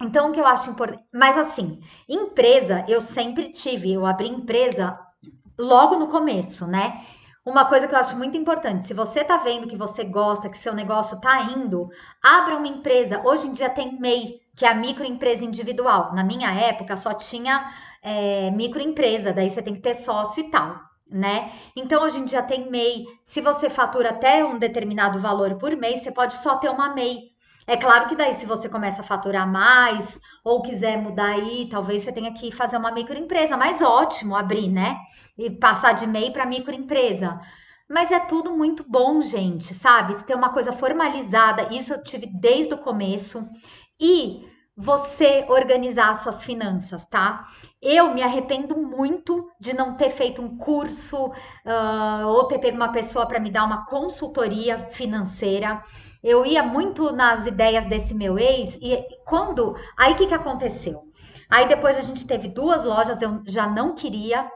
Então, 0.00 0.30
o 0.30 0.32
que 0.32 0.40
eu 0.40 0.46
acho 0.46 0.70
importante. 0.70 1.04
Mas, 1.12 1.36
assim, 1.36 1.80
empresa 2.08 2.84
eu 2.88 3.00
sempre 3.00 3.50
tive, 3.50 3.92
eu 3.92 4.06
abri 4.06 4.28
empresa 4.28 4.98
logo 5.58 5.96
no 5.96 6.08
começo, 6.08 6.66
né? 6.66 7.04
Uma 7.48 7.64
coisa 7.64 7.88
que 7.88 7.94
eu 7.94 7.98
acho 7.98 8.14
muito 8.14 8.36
importante, 8.36 8.86
se 8.86 8.92
você 8.92 9.24
tá 9.24 9.38
vendo 9.38 9.66
que 9.66 9.74
você 9.74 10.04
gosta, 10.04 10.50
que 10.50 10.58
seu 10.58 10.74
negócio 10.74 11.18
tá 11.18 11.40
indo, 11.44 11.88
abra 12.22 12.58
uma 12.58 12.68
empresa. 12.68 13.22
Hoje 13.24 13.46
em 13.46 13.52
dia 13.52 13.70
tem 13.70 13.98
MEI, 13.98 14.38
que 14.54 14.66
é 14.66 14.68
a 14.68 14.74
microempresa 14.74 15.46
individual. 15.46 16.12
Na 16.14 16.22
minha 16.22 16.52
época 16.52 16.94
só 16.94 17.14
tinha 17.14 17.72
é, 18.02 18.50
microempresa, 18.50 19.32
daí 19.32 19.48
você 19.48 19.62
tem 19.62 19.72
que 19.72 19.80
ter 19.80 19.94
sócio 19.94 20.42
e 20.42 20.50
tal, 20.50 20.78
né? 21.10 21.50
Então 21.74 22.02
hoje 22.02 22.18
em 22.18 22.26
dia 22.26 22.42
tem 22.42 22.70
MEI. 22.70 23.06
Se 23.24 23.40
você 23.40 23.70
fatura 23.70 24.10
até 24.10 24.44
um 24.44 24.58
determinado 24.58 25.18
valor 25.18 25.54
por 25.54 25.74
mês, 25.74 26.02
você 26.02 26.12
pode 26.12 26.34
só 26.34 26.56
ter 26.56 26.68
uma 26.68 26.92
MEI. 26.92 27.30
É 27.68 27.76
claro 27.76 28.08
que 28.08 28.16
daí, 28.16 28.32
se 28.32 28.46
você 28.46 28.66
começa 28.66 29.02
a 29.02 29.04
faturar 29.04 29.46
mais 29.46 30.18
ou 30.42 30.62
quiser 30.62 30.96
mudar 30.96 31.32
aí, 31.32 31.68
talvez 31.70 32.02
você 32.02 32.10
tenha 32.10 32.32
que 32.32 32.50
fazer 32.50 32.78
uma 32.78 32.90
microempresa, 32.90 33.58
mas 33.58 33.82
ótimo 33.82 34.34
abrir, 34.34 34.70
né? 34.70 34.96
E 35.36 35.50
passar 35.50 35.92
de 35.92 36.06
MEI 36.06 36.30
para 36.30 36.46
microempresa. 36.46 37.38
Mas 37.86 38.10
é 38.10 38.20
tudo 38.20 38.56
muito 38.56 38.82
bom, 38.88 39.20
gente, 39.20 39.74
sabe? 39.74 40.14
Se 40.14 40.24
tem 40.24 40.34
uma 40.34 40.50
coisa 40.50 40.72
formalizada, 40.72 41.68
isso 41.70 41.92
eu 41.92 42.02
tive 42.02 42.26
desde 42.26 42.72
o 42.72 42.78
começo. 42.78 43.46
E 44.00 44.48
você 44.80 45.44
organizar 45.48 46.14
suas 46.14 46.44
finanças, 46.44 47.04
tá? 47.06 47.48
Eu 47.82 48.14
me 48.14 48.22
arrependo 48.22 48.76
muito 48.76 49.50
de 49.60 49.74
não 49.74 49.96
ter 49.96 50.08
feito 50.08 50.40
um 50.40 50.56
curso 50.56 51.26
uh, 51.26 52.26
ou 52.28 52.44
ter 52.44 52.60
pego 52.60 52.76
uma 52.76 52.92
pessoa 52.92 53.26
para 53.26 53.40
me 53.40 53.50
dar 53.50 53.64
uma 53.64 53.84
consultoria 53.86 54.86
financeira. 54.90 55.82
Eu 56.22 56.46
ia 56.46 56.62
muito 56.62 57.12
nas 57.12 57.44
ideias 57.44 57.86
desse 57.86 58.14
meu 58.14 58.38
ex 58.38 58.78
e 58.80 59.04
quando. 59.24 59.74
Aí 59.96 60.12
o 60.12 60.16
que, 60.16 60.26
que 60.28 60.34
aconteceu? 60.34 61.02
Aí 61.50 61.66
depois 61.66 61.98
a 61.98 62.02
gente 62.02 62.24
teve 62.24 62.46
duas 62.46 62.84
lojas, 62.84 63.20
eu 63.20 63.42
já 63.48 63.66
não 63.66 63.96
queria, 63.96 64.48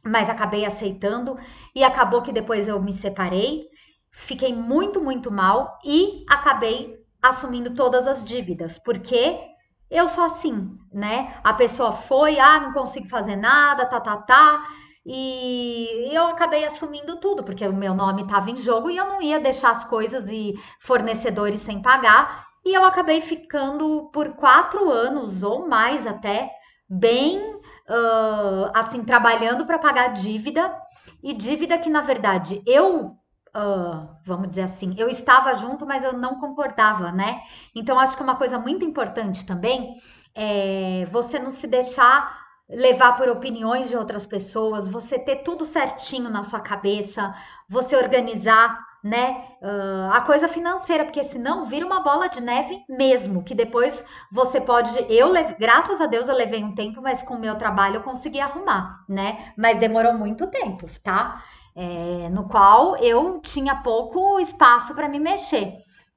mas 0.00 0.30
acabei 0.30 0.64
aceitando 0.64 1.36
e 1.74 1.82
acabou 1.82 2.22
que 2.22 2.30
depois 2.30 2.68
eu 2.68 2.80
me 2.80 2.92
separei. 2.92 3.64
Fiquei 4.12 4.54
muito, 4.54 5.00
muito 5.02 5.28
mal 5.28 5.76
e 5.84 6.24
acabei 6.30 7.04
assumindo 7.20 7.74
todas 7.74 8.06
as 8.06 8.24
dívidas, 8.24 8.78
porque 8.78 9.55
eu 9.90 10.08
sou 10.08 10.24
assim, 10.24 10.76
né? 10.92 11.34
A 11.44 11.52
pessoa 11.52 11.92
foi, 11.92 12.38
ah, 12.38 12.60
não 12.60 12.72
consigo 12.72 13.08
fazer 13.08 13.36
nada, 13.36 13.86
tá, 13.86 14.00
tá, 14.00 14.16
tá. 14.16 14.66
E 15.04 16.08
eu 16.10 16.26
acabei 16.26 16.64
assumindo 16.64 17.20
tudo, 17.20 17.44
porque 17.44 17.64
o 17.66 17.72
meu 17.72 17.94
nome 17.94 18.22
estava 18.22 18.50
em 18.50 18.56
jogo 18.56 18.90
e 18.90 18.96
eu 18.96 19.06
não 19.06 19.22
ia 19.22 19.38
deixar 19.38 19.70
as 19.70 19.84
coisas 19.84 20.28
e 20.28 20.54
fornecedores 20.80 21.60
sem 21.60 21.80
pagar. 21.80 22.46
E 22.64 22.74
eu 22.74 22.84
acabei 22.84 23.20
ficando 23.20 24.10
por 24.12 24.34
quatro 24.34 24.90
anos 24.90 25.44
ou 25.44 25.68
mais 25.68 26.04
até, 26.06 26.50
bem 26.88 27.38
uh, 27.88 28.70
assim, 28.74 29.04
trabalhando 29.04 29.64
para 29.64 29.78
pagar 29.78 30.08
dívida. 30.08 30.76
E 31.22 31.32
dívida 31.32 31.78
que, 31.78 31.88
na 31.88 32.00
verdade, 32.00 32.60
eu 32.66 33.16
Uh, 33.56 34.06
vamos 34.22 34.48
dizer 34.48 34.62
assim, 34.62 34.94
eu 34.98 35.08
estava 35.08 35.54
junto, 35.54 35.86
mas 35.86 36.04
eu 36.04 36.12
não 36.12 36.34
concordava, 36.36 37.10
né? 37.10 37.40
Então, 37.74 37.98
acho 37.98 38.14
que 38.14 38.22
uma 38.22 38.36
coisa 38.36 38.58
muito 38.58 38.84
importante 38.84 39.46
também 39.46 39.96
é 40.34 41.06
você 41.10 41.38
não 41.38 41.50
se 41.50 41.66
deixar 41.66 42.44
levar 42.68 43.16
por 43.16 43.28
opiniões 43.28 43.88
de 43.88 43.96
outras 43.96 44.26
pessoas, 44.26 44.88
você 44.88 45.18
ter 45.18 45.36
tudo 45.36 45.64
certinho 45.64 46.28
na 46.28 46.42
sua 46.42 46.60
cabeça, 46.60 47.34
você 47.68 47.96
organizar, 47.96 48.78
né, 49.02 49.46
uh, 49.62 50.12
a 50.12 50.20
coisa 50.20 50.48
financeira, 50.48 51.04
porque 51.04 51.22
senão 51.22 51.64
vira 51.64 51.86
uma 51.86 52.00
bola 52.00 52.28
de 52.28 52.42
neve 52.42 52.84
mesmo, 52.88 53.44
que 53.44 53.54
depois 53.54 54.04
você 54.32 54.60
pode, 54.60 54.90
eu, 55.08 55.32
graças 55.58 56.00
a 56.00 56.06
Deus 56.06 56.28
eu 56.28 56.34
levei 56.34 56.64
um 56.64 56.74
tempo, 56.74 57.00
mas 57.00 57.22
com 57.22 57.34
o 57.34 57.40
meu 57.40 57.54
trabalho 57.54 57.96
eu 57.96 58.02
consegui 58.02 58.40
arrumar, 58.40 59.04
né, 59.08 59.52
mas 59.56 59.78
demorou 59.78 60.12
muito 60.12 60.48
tempo, 60.48 60.86
tá? 61.04 61.40
É, 61.76 62.30
no 62.30 62.48
qual 62.48 62.96
eu 62.96 63.38
tinha 63.40 63.76
pouco 63.76 64.40
espaço 64.40 64.94
para 64.94 65.08
me 65.08 65.20
mexer, 65.20 65.74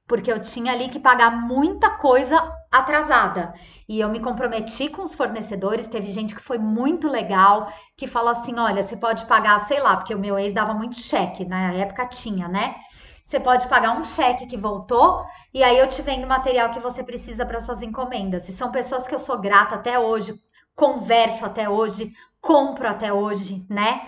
porque 0.08 0.32
eu 0.32 0.40
tinha 0.40 0.72
ali 0.72 0.88
que 0.88 0.98
pagar 0.98 1.30
muita 1.30 1.90
coisa 1.90 2.36
atrasada. 2.72 3.52
E 3.86 4.00
eu 4.00 4.08
me 4.08 4.20
comprometi 4.20 4.88
com 4.88 5.02
os 5.02 5.14
fornecedores, 5.14 5.88
teve 5.88 6.10
gente 6.10 6.34
que 6.34 6.42
foi 6.42 6.56
muito 6.58 7.08
legal, 7.08 7.70
que 7.96 8.06
falou 8.06 8.30
assim: 8.30 8.58
olha, 8.58 8.82
você 8.82 8.96
pode 8.96 9.26
pagar, 9.26 9.60
sei 9.66 9.80
lá, 9.80 9.96
porque 9.96 10.14
o 10.14 10.18
meu 10.18 10.38
ex 10.38 10.54
dava 10.54 10.72
muito 10.72 10.96
cheque, 10.96 11.44
na 11.44 11.72
época 11.74 12.06
tinha, 12.06 12.48
né? 12.48 12.76
Você 13.22 13.38
pode 13.38 13.68
pagar 13.68 13.96
um 13.96 14.02
cheque 14.02 14.46
que 14.46 14.56
voltou 14.56 15.24
e 15.54 15.62
aí 15.62 15.78
eu 15.78 15.86
te 15.86 16.02
vendo 16.02 16.24
o 16.24 16.28
material 16.28 16.70
que 16.70 16.80
você 16.80 17.04
precisa 17.04 17.46
para 17.46 17.60
suas 17.60 17.80
encomendas. 17.80 18.48
E 18.48 18.52
são 18.52 18.72
pessoas 18.72 19.06
que 19.06 19.14
eu 19.14 19.20
sou 19.20 19.38
grata 19.38 19.76
até 19.76 19.98
hoje, 20.00 20.34
converso 20.74 21.44
até 21.44 21.68
hoje, 21.68 22.12
compro 22.40 22.88
até 22.88 23.12
hoje, 23.12 23.64
né? 23.70 24.02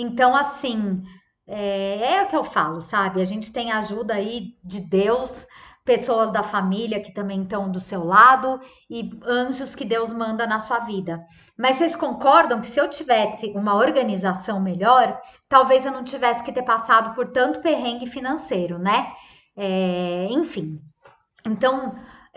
Então, 0.00 0.34
assim, 0.34 1.02
é, 1.46 2.14
é 2.14 2.22
o 2.22 2.28
que 2.28 2.36
eu 2.36 2.44
falo, 2.44 2.80
sabe? 2.80 3.20
A 3.20 3.24
gente 3.24 3.52
tem 3.52 3.70
ajuda 3.70 4.14
aí 4.14 4.54
de 4.62 4.80
Deus, 4.80 5.46
pessoas 5.84 6.32
da 6.32 6.42
família 6.42 7.02
que 7.02 7.12
também 7.12 7.42
estão 7.42 7.70
do 7.70 7.80
seu 7.80 8.04
lado 8.04 8.60
e 8.88 9.10
anjos 9.24 9.74
que 9.74 9.84
Deus 9.84 10.12
manda 10.12 10.46
na 10.46 10.60
sua 10.60 10.78
vida. 10.78 11.24
Mas 11.58 11.76
vocês 11.76 11.96
concordam 11.96 12.60
que 12.60 12.66
se 12.66 12.80
eu 12.80 12.88
tivesse 12.88 13.52
uma 13.54 13.74
organização 13.74 14.60
melhor, 14.60 15.20
talvez 15.48 15.84
eu 15.84 15.92
não 15.92 16.04
tivesse 16.04 16.42
que 16.44 16.52
ter 16.52 16.62
passado 16.62 17.14
por 17.14 17.28
tanto 17.32 17.60
perrengue 17.60 18.06
financeiro, 18.06 18.78
né? 18.78 19.12
É, 19.56 20.28
enfim. 20.30 20.80
Então, 21.44 21.94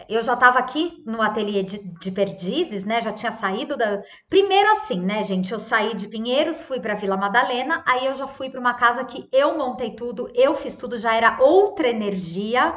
eu 0.10 0.24
já 0.24 0.34
estava 0.34 0.60
aqui 0.60 1.04
no 1.06 1.22
ateliê 1.22 1.62
de, 1.62 1.78
de, 1.78 2.12
Perdizes, 2.12 2.84
né? 2.84 3.02
Já 3.02 3.12
tinha 3.12 3.32
saído 3.32 3.78
da. 3.78 4.02
Primeiro 4.30 4.70
assim, 4.72 5.00
né, 5.00 5.24
gente? 5.24 5.52
Eu 5.52 5.60
saí 5.60 5.96
de 5.96 6.08
Pinheiros, 6.08 6.62
fui 6.62 6.80
para 6.80 6.96
Vila 6.96 7.16
Madalena, 7.16 7.84
aí 7.88 8.06
eu 8.06 8.16
já 8.16 8.28
fui 8.28 8.50
para 8.50 8.60
uma 8.60 8.74
casa 8.74 9.06
que 9.06 9.28
eu 9.32 9.58
montei 9.58 9.96
tudo, 9.96 10.30
eu 10.34 10.56
fiz 10.56 10.76
tudo, 10.78 10.98
já 10.98 11.16
era 11.16 11.38
outra 11.40 11.88
energia. 11.88 12.76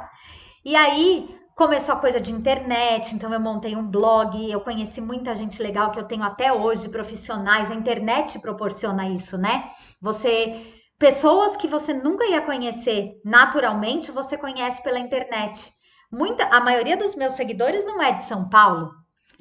E 0.65 0.77
aí 0.77 1.35
começou 1.55 1.95
a 1.95 1.99
coisa 1.99 2.21
de 2.21 2.33
internet, 2.33 3.15
então 3.15 3.33
eu 3.33 3.41
montei 3.41 3.75
um 3.75 3.87
blog, 3.89 4.51
eu 4.51 4.61
conheci 4.61 5.01
muita 5.01 5.35
gente 5.35 5.63
legal 5.63 5.91
que 5.91 5.99
eu 5.99 6.05
tenho 6.05 6.23
até 6.23 6.53
hoje, 6.53 6.89
profissionais, 6.91 7.71
a 7.71 7.75
internet 7.75 8.39
proporciona 8.41 9.09
isso, 9.09 9.39
né? 9.39 9.71
Você 10.03 10.75
pessoas 10.99 11.57
que 11.57 11.67
você 11.67 11.95
nunca 11.95 12.27
ia 12.27 12.43
conhecer 12.43 13.13
naturalmente, 13.25 14.11
você 14.11 14.37
conhece 14.37 14.83
pela 14.83 14.99
internet. 14.99 15.76
Muita, 16.17 16.45
a 16.45 16.61
maioria 16.61 16.97
dos 16.97 17.15
meus 17.15 17.35
seguidores 17.35 17.85
não 17.85 18.03
é 18.03 18.13
de 18.13 18.23
São 18.23 18.49
Paulo. 18.49 18.91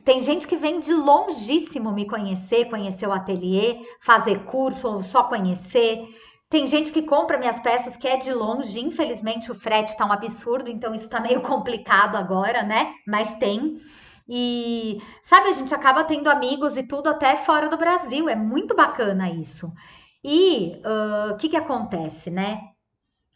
Tem 0.03 0.19
gente 0.19 0.45
que 0.45 0.57
vem 0.57 0.77
de 0.77 0.93
longíssimo 0.93 1.93
me 1.93 2.05
conhecer, 2.05 2.65
conhecer 2.65 3.07
o 3.07 3.13
ateliê, 3.13 3.77
fazer 4.01 4.43
curso 4.43 4.89
ou 4.89 5.01
só 5.01 5.23
conhecer. 5.23 6.05
Tem 6.49 6.67
gente 6.67 6.91
que 6.91 7.03
compra 7.03 7.37
minhas 7.37 7.61
peças 7.61 7.95
que 7.95 8.05
é 8.05 8.17
de 8.17 8.33
longe, 8.33 8.77
infelizmente 8.81 9.49
o 9.49 9.55
frete 9.55 9.95
tá 9.95 10.05
um 10.05 10.11
absurdo, 10.11 10.69
então 10.69 10.93
isso 10.93 11.09
tá 11.09 11.21
meio 11.21 11.39
complicado 11.49 12.17
agora, 12.17 12.61
né? 12.61 12.91
Mas 13.07 13.33
tem. 13.35 13.79
E 14.27 15.01
sabe, 15.23 15.47
a 15.47 15.53
gente 15.53 15.73
acaba 15.73 16.03
tendo 16.03 16.29
amigos 16.29 16.75
e 16.75 16.83
tudo 16.83 17.07
até 17.07 17.37
fora 17.37 17.69
do 17.69 17.77
Brasil, 17.77 18.27
é 18.27 18.35
muito 18.35 18.75
bacana 18.75 19.29
isso. 19.29 19.71
E 20.21 20.73
o 20.83 21.35
uh, 21.35 21.37
que 21.37 21.47
que 21.47 21.55
acontece, 21.55 22.29
né? 22.29 22.74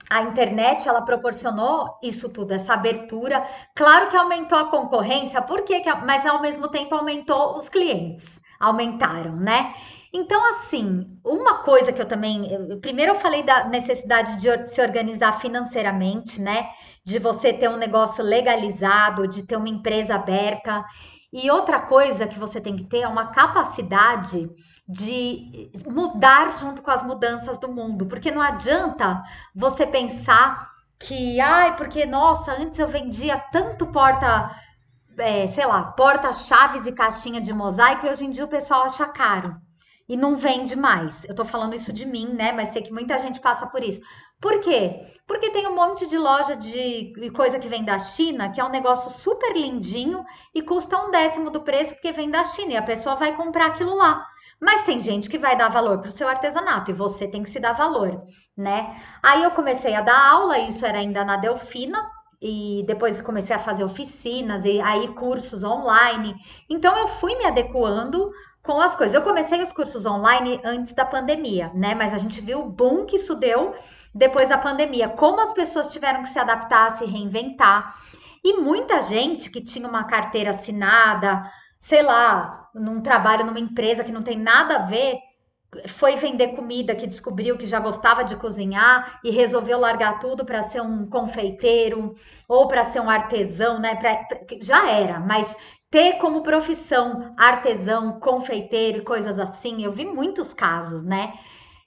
A 0.09 0.21
internet 0.23 0.87
ela 0.89 1.01
proporcionou 1.03 1.99
isso 2.01 2.29
tudo, 2.29 2.53
essa 2.53 2.73
abertura. 2.73 3.45
Claro 3.75 4.09
que 4.09 4.17
aumentou 4.17 4.57
a 4.57 4.69
concorrência, 4.69 5.41
por 5.41 5.61
quê? 5.61 5.81
Mas 6.05 6.25
ao 6.25 6.41
mesmo 6.41 6.67
tempo 6.67 6.95
aumentou 6.95 7.57
os 7.57 7.69
clientes, 7.69 8.39
aumentaram, 8.59 9.35
né? 9.35 9.73
Então, 10.11 10.43
assim, 10.49 11.05
uma 11.23 11.59
coisa 11.59 11.93
que 11.93 12.01
eu 12.01 12.07
também. 12.07 12.51
Eu, 12.51 12.79
primeiro, 12.79 13.11
eu 13.11 13.15
falei 13.15 13.43
da 13.43 13.65
necessidade 13.65 14.37
de 14.37 14.67
se 14.67 14.81
organizar 14.81 15.39
financeiramente, 15.39 16.41
né? 16.41 16.69
De 17.05 17.19
você 17.19 17.53
ter 17.53 17.69
um 17.69 17.77
negócio 17.77 18.23
legalizado, 18.23 19.27
de 19.27 19.45
ter 19.45 19.55
uma 19.55 19.69
empresa 19.69 20.15
aberta. 20.15 20.83
E 21.31 21.51
outra 21.51 21.79
coisa 21.79 22.25
que 22.25 22.39
você 22.39 22.59
tem 22.59 22.75
que 22.75 22.85
ter 22.85 23.01
é 23.01 23.07
uma 23.07 23.27
capacidade 23.27 24.49
de 24.89 25.71
mudar 25.85 26.51
junto 26.57 26.81
com 26.81 26.89
as 26.89 27.03
mudanças 27.03 27.59
do 27.59 27.71
mundo, 27.71 28.07
porque 28.07 28.31
não 28.31 28.41
adianta 28.41 29.21
você 29.53 29.85
pensar 29.85 30.67
que, 30.97 31.39
ai, 31.39 31.75
porque 31.75 32.07
nossa, 32.07 32.53
antes 32.53 32.79
eu 32.79 32.87
vendia 32.87 33.37
tanto 33.51 33.85
porta, 33.85 34.49
é, 35.19 35.45
sei 35.45 35.67
lá, 35.67 35.83
porta-chaves 35.83 36.87
e 36.87 36.91
caixinha 36.91 37.39
de 37.39 37.53
mosaico 37.53 38.07
e 38.07 38.09
hoje 38.09 38.25
em 38.25 38.31
dia 38.31 38.43
o 38.43 38.49
pessoal 38.49 38.83
acha 38.83 39.05
caro 39.05 39.55
e 40.07 40.17
não 40.17 40.35
vende 40.35 40.75
mais. 40.75 41.23
Eu 41.25 41.35
tô 41.35 41.45
falando 41.45 41.75
isso 41.75 41.93
de 41.93 42.03
mim, 42.03 42.33
né? 42.33 42.51
Mas 42.51 42.69
sei 42.69 42.81
que 42.81 42.91
muita 42.91 43.19
gente 43.19 43.39
passa 43.39 43.67
por 43.67 43.83
isso. 43.83 44.01
Por 44.41 44.59
quê? 44.59 45.05
Porque 45.27 45.51
tem 45.51 45.67
um 45.67 45.75
monte 45.75 46.07
de 46.07 46.17
loja 46.17 46.55
de 46.55 47.13
coisa 47.35 47.59
que 47.59 47.69
vem 47.69 47.83
da 47.83 47.99
China, 47.99 48.49
que 48.49 48.59
é 48.59 48.65
um 48.65 48.71
negócio 48.71 49.11
super 49.11 49.53
lindinho 49.53 50.25
e 50.51 50.63
custa 50.63 50.97
um 50.97 51.11
décimo 51.11 51.51
do 51.51 51.61
preço 51.61 51.93
porque 51.93 52.11
vem 52.11 52.31
da 52.31 52.43
China 52.43 52.73
e 52.73 52.77
a 52.77 52.81
pessoa 52.81 53.15
vai 53.15 53.35
comprar 53.35 53.67
aquilo 53.67 53.93
lá. 53.93 54.25
Mas 54.61 54.83
tem 54.83 54.99
gente 54.99 55.29
que 55.29 55.37
vai 55.37 55.55
dar 55.55 55.69
valor 55.69 55.99
para 55.99 56.09
o 56.09 56.11
seu 56.11 56.27
artesanato 56.27 56.91
e 56.91 56.93
você 56.93 57.27
tem 57.27 57.43
que 57.43 57.49
se 57.49 57.59
dar 57.59 57.73
valor, 57.73 58.23
né? 58.57 59.01
Aí 59.23 59.43
eu 59.43 59.51
comecei 59.51 59.95
a 59.95 60.01
dar 60.01 60.31
aula, 60.31 60.59
isso 60.59 60.85
era 60.85 60.97
ainda 60.97 61.23
na 61.23 61.37
Delfina, 61.37 61.97
e 62.41 62.83
depois 62.87 63.21
comecei 63.21 63.55
a 63.55 63.59
fazer 63.59 63.83
oficinas 63.83 64.63
e 64.63 64.79
aí 64.79 65.09
cursos 65.09 65.63
online. 65.63 66.33
Então 66.69 66.95
eu 66.97 67.07
fui 67.07 67.35
me 67.35 67.45
adequando 67.45 68.31
com 68.63 68.79
as 68.79 68.95
coisas. 68.95 69.15
Eu 69.15 69.21
comecei 69.21 69.61
os 69.61 69.73
cursos 69.73 70.05
online 70.05 70.59
antes 70.63 70.93
da 70.93 71.03
pandemia, 71.03 71.71
né? 71.73 71.95
Mas 71.95 72.13
a 72.13 72.17
gente 72.17 72.39
viu 72.39 72.61
o 72.61 72.69
boom 72.69 73.05
que 73.05 73.17
isso 73.17 73.35
deu 73.35 73.73
depois 74.13 74.49
da 74.49 74.57
pandemia, 74.57 75.09
como 75.09 75.41
as 75.41 75.53
pessoas 75.53 75.91
tiveram 75.91 76.23
que 76.23 76.29
se 76.29 76.39
adaptar, 76.39 76.91
se 76.91 77.05
reinventar. 77.05 77.95
E 78.43 78.53
muita 78.53 79.01
gente 79.01 79.49
que 79.49 79.61
tinha 79.61 79.87
uma 79.87 80.05
carteira 80.05 80.51
assinada, 80.51 81.43
sei 81.79 82.01
lá, 82.01 82.69
num 82.75 83.01
trabalho 83.01 83.45
numa 83.45 83.59
empresa 83.59 84.03
que 84.03 84.11
não 84.11 84.21
tem 84.21 84.37
nada 84.37 84.75
a 84.75 84.85
ver, 84.85 85.17
foi 85.87 86.15
vender 86.15 86.49
comida 86.49 86.95
que 86.95 87.05
descobriu 87.05 87.57
que 87.57 87.67
já 87.67 87.79
gostava 87.79 88.23
de 88.23 88.35
cozinhar 88.35 89.19
e 89.23 89.29
resolveu 89.29 89.79
largar 89.79 90.19
tudo 90.19 90.43
para 90.43 90.63
ser 90.63 90.81
um 90.81 91.07
confeiteiro 91.07 92.13
ou 92.47 92.67
para 92.67 92.83
ser 92.85 92.99
um 92.99 93.09
artesão, 93.09 93.79
né? 93.79 93.95
Pra, 93.95 94.27
já 94.61 94.89
era, 94.89 95.19
mas 95.19 95.55
ter 95.91 96.13
como 96.17 96.41
profissão 96.41 97.33
artesão, 97.37 98.19
confeiteiro 98.19 98.99
e 98.99 99.03
coisas 99.03 99.37
assim, 99.39 99.83
eu 99.83 99.91
vi 99.91 100.05
muitos 100.05 100.53
casos, 100.53 101.03
né? 101.03 101.33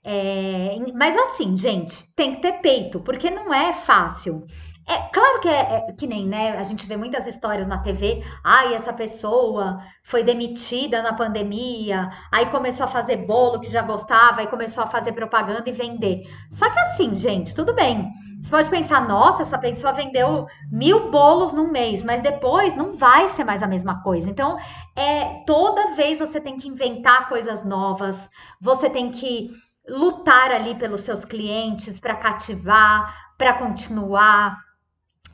É, 0.04 0.76
mas 0.94 1.16
assim, 1.16 1.56
gente, 1.56 2.12
tem 2.14 2.34
que 2.34 2.42
ter 2.42 2.54
peito, 2.60 3.00
porque 3.00 3.30
não 3.30 3.52
é 3.54 3.72
fácil. 3.72 4.44
É 4.86 4.98
claro 5.12 5.40
que 5.40 5.48
é, 5.48 5.86
é, 5.88 5.92
que 5.92 6.06
nem, 6.06 6.26
né? 6.26 6.56
A 6.56 6.64
gente 6.64 6.86
vê 6.86 6.96
muitas 6.96 7.26
histórias 7.26 7.66
na 7.66 7.78
TV. 7.78 8.22
Ai, 8.42 8.74
essa 8.74 8.92
pessoa 8.92 9.78
foi 10.02 10.24
demitida 10.24 11.02
na 11.02 11.12
pandemia, 11.12 12.10
aí 12.32 12.46
começou 12.46 12.84
a 12.84 12.88
fazer 12.88 13.18
bolo 13.18 13.60
que 13.60 13.70
já 13.70 13.82
gostava, 13.82 14.40
aí 14.40 14.46
começou 14.48 14.82
a 14.82 14.86
fazer 14.86 15.12
propaganda 15.12 15.68
e 15.68 15.72
vender. 15.72 16.22
Só 16.50 16.68
que 16.68 16.78
assim, 16.80 17.14
gente, 17.14 17.54
tudo 17.54 17.74
bem. 17.74 18.10
Você 18.40 18.50
pode 18.50 18.68
pensar, 18.70 19.06
nossa, 19.06 19.42
essa 19.42 19.56
pessoa 19.56 19.92
vendeu 19.92 20.46
mil 20.70 21.10
bolos 21.12 21.52
num 21.52 21.70
mês, 21.70 22.02
mas 22.02 22.20
depois 22.20 22.74
não 22.74 22.96
vai 22.96 23.28
ser 23.28 23.44
mais 23.44 23.62
a 23.62 23.68
mesma 23.68 24.02
coisa. 24.02 24.28
Então, 24.28 24.58
é 24.96 25.44
toda 25.46 25.94
vez 25.94 26.18
você 26.18 26.40
tem 26.40 26.56
que 26.56 26.68
inventar 26.68 27.28
coisas 27.28 27.64
novas, 27.64 28.28
você 28.60 28.90
tem 28.90 29.12
que 29.12 29.50
lutar 29.88 30.50
ali 30.50 30.74
pelos 30.74 31.02
seus 31.02 31.24
clientes 31.24 32.00
para 32.00 32.16
cativar, 32.16 33.32
para 33.38 33.54
continuar. 33.54 34.71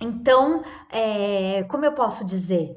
Então, 0.00 0.62
é, 0.90 1.64
como 1.64 1.84
eu 1.84 1.92
posso 1.92 2.24
dizer? 2.24 2.74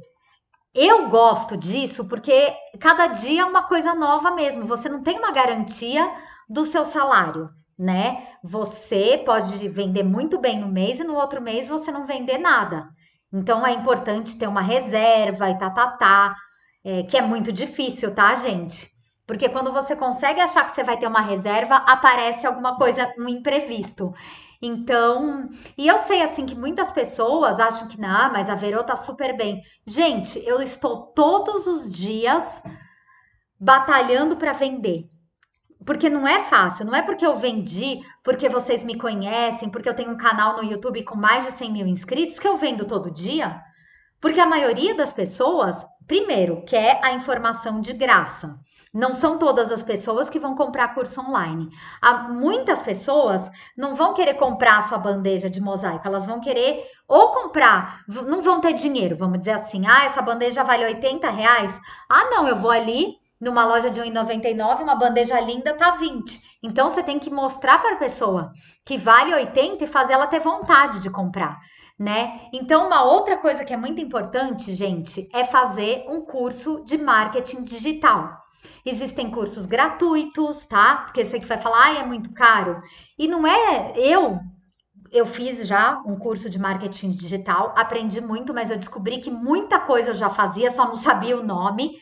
Eu 0.74 1.10
gosto 1.10 1.58
disso 1.58 2.06
porque 2.06 2.54
cada 2.80 3.08
dia 3.08 3.42
é 3.42 3.46
uma 3.46 3.64
coisa 3.64 3.94
nova 3.94 4.32
mesmo. 4.32 4.66
Você 4.66 4.88
não 4.88 5.04
tem 5.04 5.18
uma 5.18 5.32
garantia 5.32 6.10
do 6.50 6.66
seu 6.66 6.86
salário, 6.86 7.50
né? 7.78 8.28
Você 8.44 9.22
pode 9.26 9.68
vender 9.70 10.04
muito 10.04 10.40
bem 10.40 10.60
no 10.60 10.68
mês 10.68 11.00
e 11.00 11.04
no 11.04 11.16
outro 11.16 11.42
mês 11.42 11.68
você 11.68 11.92
não 11.92 12.06
vender 12.06 12.38
nada. 12.38 12.88
Então 13.34 13.66
é 13.66 13.72
importante 13.74 14.38
ter 14.38 14.48
uma 14.48 14.62
reserva 14.62 15.50
e 15.50 15.58
tá, 15.58 15.70
tá, 15.70 15.88
tá, 15.92 16.36
é, 16.84 17.04
que 17.04 17.18
é 17.18 17.22
muito 17.22 17.52
difícil, 17.52 18.14
tá, 18.14 18.34
gente? 18.36 18.90
Porque 19.28 19.48
quando 19.50 19.72
você 19.72 19.96
consegue 19.96 20.42
achar 20.42 20.66
que 20.66 20.72
você 20.72 20.84
vai 20.84 20.98
ter 20.98 21.08
uma 21.08 21.22
reserva, 21.22 21.76
aparece 21.76 22.46
alguma 22.46 22.76
coisa, 22.78 23.14
um 23.18 23.30
imprevisto. 23.30 24.14
Então, 24.62 25.50
e 25.76 25.88
eu 25.88 25.98
sei 25.98 26.22
assim 26.22 26.46
que 26.46 26.54
muitas 26.54 26.92
pessoas 26.92 27.60
acham 27.60 27.88
que 27.88 28.00
não, 28.00 28.32
mas 28.32 28.48
a 28.48 28.56
Verô 28.56 28.84
tá 28.84 28.96
super 28.96 29.36
bem. 29.36 29.64
Gente, 29.88 30.40
eu 30.46 30.62
estou 30.62 31.08
todos 31.08 31.66
os 31.66 31.92
dias 31.92 32.62
batalhando 33.60 34.38
para 34.38 34.54
vender. 34.54 35.10
Porque 35.84 36.12
não 36.12 36.28
é 36.28 36.40
fácil, 36.40 36.86
não 36.86 36.94
é 36.94 37.02
porque 37.02 37.26
eu 37.26 37.36
vendi, 37.36 38.02
porque 38.24 38.48
vocês 38.48 38.84
me 38.84 38.96
conhecem, 38.96 39.68
porque 39.68 39.90
eu 39.90 39.96
tenho 39.96 40.12
um 40.12 40.18
canal 40.18 40.56
no 40.56 40.64
YouTube 40.64 41.04
com 41.04 41.16
mais 41.16 41.44
de 41.44 41.52
100 41.54 41.72
mil 41.72 41.88
inscritos 41.88 42.38
que 42.38 42.48
eu 42.48 42.56
vendo 42.56 42.86
todo 42.86 43.10
dia. 43.10 43.60
Porque 44.20 44.40
a 44.40 44.46
maioria 44.46 44.94
das 44.94 45.12
pessoas, 45.12 45.84
primeiro, 46.06 46.64
quer 46.66 47.00
a 47.04 47.14
informação 47.14 47.82
de 47.82 47.94
graça. 47.94 48.60
Não 48.94 49.14
são 49.14 49.38
todas 49.38 49.72
as 49.72 49.82
pessoas 49.82 50.30
que 50.30 50.40
vão 50.40 50.54
comprar 50.54 50.94
curso 50.94 51.22
online. 51.22 51.70
Há 52.02 52.28
muitas 52.30 52.82
pessoas 52.82 53.50
não 53.78 53.96
vão 53.96 54.14
querer 54.14 54.34
comprar 54.34 54.80
a 54.80 54.82
sua 54.84 54.98
bandeja 54.98 55.50
de 55.50 55.62
mosaico, 55.62 56.06
elas 56.06 56.26
vão 56.26 56.42
querer 56.42 56.84
ou 57.08 57.30
comprar, 57.30 58.04
não 58.08 58.42
vão 58.42 58.60
ter 58.60 58.74
dinheiro, 58.74 59.16
vamos 59.16 59.40
dizer 59.40 59.52
assim, 59.52 59.88
ah, 59.88 60.04
essa 60.04 60.22
bandeja 60.22 60.64
vale 60.64 60.86
80 60.86 61.30
reais. 61.30 61.80
Ah, 62.10 62.26
não, 62.26 62.48
eu 62.48 62.56
vou 62.56 62.70
ali 62.70 63.16
numa 63.42 63.66
loja 63.66 63.90
de 63.90 64.00
1,99, 64.00 64.84
uma 64.84 64.96
bandeja 64.96 65.40
linda 65.40 65.74
tá 65.74 65.92
20. 65.92 66.60
Então 66.62 66.92
você 66.92 67.02
tem 67.02 67.18
que 67.18 67.32
mostrar 67.32 67.80
para 67.80 67.96
a 67.96 68.00
pessoa 68.00 68.52
que 68.86 69.00
vale 69.00 69.34
80 69.34 69.84
e 69.84 69.88
fazer 69.88 70.14
ela 70.14 70.28
ter 70.28 70.40
vontade 70.40 71.02
de 71.02 71.10
comprar, 71.10 71.60
né? 71.98 72.42
Então 72.54 72.86
uma 72.86 73.04
outra 73.04 73.38
coisa 73.38 73.66
que 73.66 73.74
é 73.74 73.78
muito 73.78 74.00
importante, 74.00 74.72
gente, 74.74 75.28
é 75.34 75.44
fazer 75.44 76.06
um 76.08 76.22
curso 76.22 76.84
de 76.84 76.98
marketing 76.98 77.64
digital. 77.64 78.42
Existem 78.86 79.30
cursos 79.30 79.66
gratuitos, 79.66 80.66
tá? 80.66 80.98
Porque 80.98 81.24
você 81.24 81.40
que 81.40 81.46
vai 81.46 81.58
falar, 81.58 81.86
ah, 81.86 82.00
é 82.00 82.06
muito 82.06 82.34
caro. 82.34 82.82
E 83.18 83.28
não 83.28 83.46
é 83.46 83.94
eu. 83.96 84.40
Eu 85.12 85.26
fiz 85.26 85.68
já 85.68 86.02
um 86.06 86.16
curso 86.16 86.50
de 86.50 86.58
marketing 86.58 87.10
digital, 87.10 87.74
aprendi 87.78 88.22
muito, 88.22 88.54
mas 88.54 88.72
eu 88.72 88.78
descobri 88.78 89.20
que 89.20 89.30
muita 89.30 89.80
coisa 89.80 90.12
eu 90.12 90.16
já 90.16 90.30
fazia, 90.30 90.72
só 90.72 90.86
não 90.86 90.96
sabia 90.96 91.38
o 91.38 91.44
nome. 91.44 91.98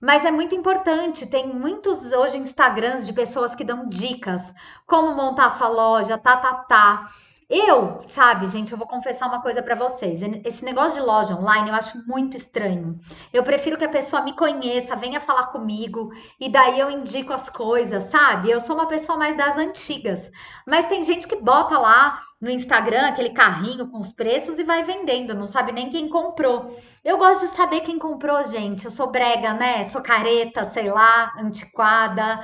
Mas 0.00 0.24
é 0.24 0.30
muito 0.30 0.54
importante, 0.54 1.26
tem 1.26 1.48
muitos 1.48 2.04
hoje 2.12 2.38
Instagrams 2.38 3.04
de 3.04 3.12
pessoas 3.12 3.54
que 3.54 3.64
dão 3.64 3.88
dicas, 3.88 4.40
como 4.86 5.14
montar 5.14 5.50
sua 5.50 5.68
loja, 5.68 6.16
tá, 6.16 6.36
tá, 6.36 6.54
tá. 6.54 7.10
Eu, 7.50 8.00
sabe, 8.06 8.46
gente, 8.46 8.72
eu 8.72 8.78
vou 8.78 8.86
confessar 8.86 9.26
uma 9.26 9.40
coisa 9.40 9.62
para 9.62 9.74
vocês. 9.74 10.20
Esse 10.44 10.62
negócio 10.62 11.00
de 11.00 11.06
loja 11.06 11.34
online 11.34 11.70
eu 11.70 11.74
acho 11.74 12.06
muito 12.06 12.36
estranho. 12.36 13.00
Eu 13.32 13.42
prefiro 13.42 13.78
que 13.78 13.84
a 13.86 13.88
pessoa 13.88 14.20
me 14.20 14.34
conheça, 14.36 14.94
venha 14.94 15.18
falar 15.18 15.46
comigo 15.46 16.12
e 16.38 16.50
daí 16.50 16.78
eu 16.78 16.90
indico 16.90 17.32
as 17.32 17.48
coisas, 17.48 18.04
sabe? 18.04 18.50
Eu 18.50 18.60
sou 18.60 18.76
uma 18.76 18.86
pessoa 18.86 19.16
mais 19.16 19.34
das 19.34 19.56
antigas. 19.56 20.30
Mas 20.66 20.88
tem 20.88 21.02
gente 21.02 21.26
que 21.26 21.36
bota 21.36 21.78
lá 21.78 22.20
no 22.38 22.50
Instagram 22.50 23.06
aquele 23.06 23.30
carrinho 23.30 23.88
com 23.88 23.98
os 23.98 24.12
preços 24.12 24.58
e 24.58 24.64
vai 24.64 24.82
vendendo, 24.82 25.34
não 25.34 25.46
sabe 25.46 25.72
nem 25.72 25.88
quem 25.88 26.06
comprou. 26.06 26.78
Eu 27.02 27.16
gosto 27.16 27.48
de 27.48 27.56
saber 27.56 27.80
quem 27.80 27.98
comprou, 27.98 28.44
gente. 28.44 28.84
Eu 28.84 28.90
sou 28.90 29.10
brega, 29.10 29.54
né? 29.54 29.86
Sou 29.86 30.02
careta, 30.02 30.68
sei 30.68 30.90
lá, 30.90 31.32
antiquada. 31.38 32.40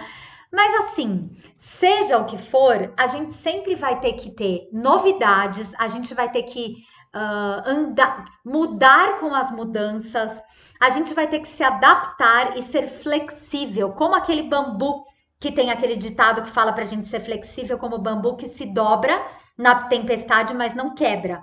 Mas 0.55 0.73
assim, 0.85 1.31
seja 1.57 2.17
o 2.17 2.27
que 2.27 2.39
for, 2.39 2.93
a 2.97 3.07
gente 3.09 3.33
sempre 3.33 3.75
vai 3.75 3.99
ter 3.99 4.13
que 4.13 4.31
ter 4.31 4.69
novidades, 4.73 5.73
a 5.77 5.89
gente 5.89 6.15
vai 6.15 6.31
ter 6.31 6.45
que 6.45 6.77
uh, 7.13 7.69
andar, 7.69 8.25
mudar 8.45 9.19
com 9.19 9.35
as 9.35 9.51
mudanças, 9.51 10.41
a 10.81 10.91
gente 10.91 11.13
vai 11.13 11.27
ter 11.27 11.41
que 11.41 11.49
se 11.49 11.65
adaptar 11.65 12.57
e 12.57 12.63
ser 12.63 12.87
flexível, 12.87 13.93
como 13.93 14.15
aquele 14.15 14.43
bambu 14.45 15.03
que 15.41 15.51
tem 15.51 15.73
aquele 15.73 15.97
ditado 15.97 16.43
que 16.43 16.51
fala 16.51 16.73
pra 16.73 16.85
gente 16.85 17.09
ser 17.09 17.21
flexível 17.21 17.77
como 17.77 17.99
bambu 17.99 18.37
que 18.37 18.47
se 18.47 18.65
dobra 18.65 19.27
na 19.59 19.89
tempestade, 19.89 20.55
mas 20.55 20.75
não 20.75 20.95
quebra. 20.95 21.43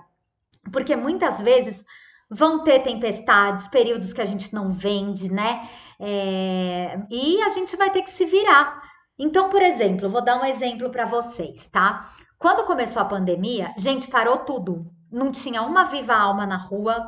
Porque 0.72 0.96
muitas 0.96 1.42
vezes 1.42 1.86
vão 2.30 2.64
ter 2.64 2.80
tempestades, 2.80 3.68
períodos 3.68 4.14
que 4.14 4.22
a 4.22 4.26
gente 4.26 4.56
não 4.56 4.72
vende, 4.72 5.30
né? 5.30 5.68
É, 6.00 6.98
e 7.12 7.42
a 7.42 7.50
gente 7.50 7.76
vai 7.76 7.90
ter 7.90 8.04
que 8.04 8.10
se 8.10 8.26
virar. 8.26 8.82
Então, 9.24 9.52
por 9.52 9.62
exemplo, 9.62 10.10
vou 10.10 10.24
dar 10.24 10.42
um 10.42 10.46
exemplo 10.46 10.90
para 10.90 11.06
vocês, 11.06 11.68
tá? 11.68 12.12
Quando 12.40 12.66
começou 12.66 13.04
a 13.04 13.06
pandemia, 13.06 13.72
gente, 13.78 14.08
parou 14.08 14.40
tudo. 14.40 14.92
Não 15.12 15.32
tinha 15.32 15.62
uma 15.62 15.84
viva 15.84 16.16
alma 16.16 16.48
na 16.48 16.58
rua, 16.58 17.08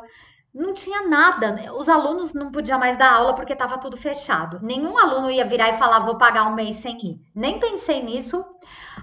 não 0.53 0.75
tinha 0.75 1.07
nada. 1.07 1.53
Né? 1.53 1.71
Os 1.71 1.89
alunos 1.89 2.31
não 2.31 2.51
podiam 2.51 2.77
mais 2.77 2.99
dar 2.99 3.11
aula 3.11 3.33
porque 3.33 3.53
estava 3.53 3.79
tudo 3.79 3.97
fechado. 3.97 4.59
Nenhum 4.61 4.95
aluno 4.95 5.31
ia 5.31 5.43
virar 5.43 5.69
e 5.69 5.79
falar, 5.79 6.01
vou 6.01 6.15
pagar 6.15 6.47
um 6.47 6.53
mês 6.53 6.75
sem 6.75 6.95
ir. 7.03 7.19
Nem 7.33 7.59
pensei 7.59 8.03
nisso. 8.03 8.45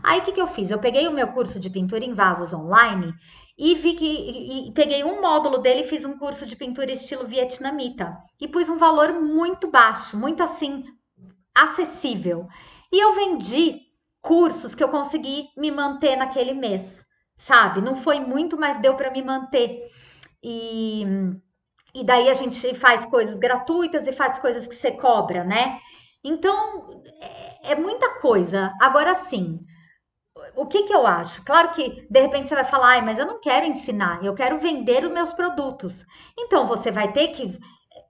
Aí 0.04 0.20
o 0.20 0.22
que, 0.22 0.30
que 0.30 0.40
eu 0.40 0.46
fiz? 0.46 0.70
Eu 0.70 0.78
peguei 0.78 1.08
o 1.08 1.12
meu 1.12 1.26
curso 1.32 1.58
de 1.58 1.68
pintura 1.68 2.04
em 2.04 2.14
vasos 2.14 2.54
online 2.54 3.12
e 3.58 3.74
vi 3.74 3.94
que 3.94 4.06
e, 4.06 4.68
e 4.68 4.72
peguei 4.72 5.02
um 5.02 5.20
módulo 5.20 5.58
dele 5.58 5.80
e 5.80 5.88
fiz 5.88 6.04
um 6.04 6.16
curso 6.16 6.46
de 6.46 6.54
pintura 6.54 6.92
estilo 6.92 7.26
vietnamita 7.26 8.16
e 8.40 8.46
pus 8.46 8.68
um 8.68 8.78
valor 8.78 9.14
muito 9.14 9.68
baixo, 9.68 10.16
muito 10.16 10.44
assim 10.44 10.84
acessível. 11.52 12.46
E 12.92 12.98
eu 12.98 13.12
vendi 13.14 13.80
cursos 14.20 14.74
que 14.74 14.82
eu 14.82 14.88
consegui 14.88 15.48
me 15.56 15.70
manter 15.70 16.16
naquele 16.16 16.52
mês, 16.54 17.04
sabe? 17.36 17.80
Não 17.80 17.96
foi 17.96 18.20
muito, 18.20 18.58
mas 18.58 18.80
deu 18.80 18.96
para 18.96 19.10
me 19.10 19.22
manter. 19.22 19.82
E 20.42 21.04
e 21.94 22.04
daí 22.04 22.28
a 22.30 22.34
gente 22.34 22.74
faz 22.74 23.04
coisas 23.06 23.38
gratuitas 23.38 24.06
e 24.06 24.12
faz 24.12 24.38
coisas 24.38 24.66
que 24.68 24.74
você 24.74 24.92
cobra, 24.92 25.42
né? 25.44 25.78
Então, 26.22 27.02
é, 27.20 27.72
é 27.72 27.74
muita 27.74 28.20
coisa. 28.20 28.72
Agora 28.80 29.14
sim, 29.14 29.58
o 30.56 30.66
que, 30.66 30.82
que 30.84 30.92
eu 30.94 31.06
acho? 31.06 31.44
Claro 31.44 31.70
que 31.70 32.06
de 32.10 32.20
repente 32.20 32.48
você 32.48 32.54
vai 32.54 32.64
falar, 32.64 33.02
mas 33.04 33.18
eu 33.18 33.26
não 33.26 33.40
quero 33.40 33.66
ensinar, 33.66 34.24
eu 34.24 34.34
quero 34.34 34.58
vender 34.58 35.04
os 35.04 35.12
meus 35.12 35.32
produtos. 35.32 36.04
Então 36.38 36.66
você 36.66 36.90
vai 36.90 37.12
ter 37.12 37.28
que. 37.28 37.58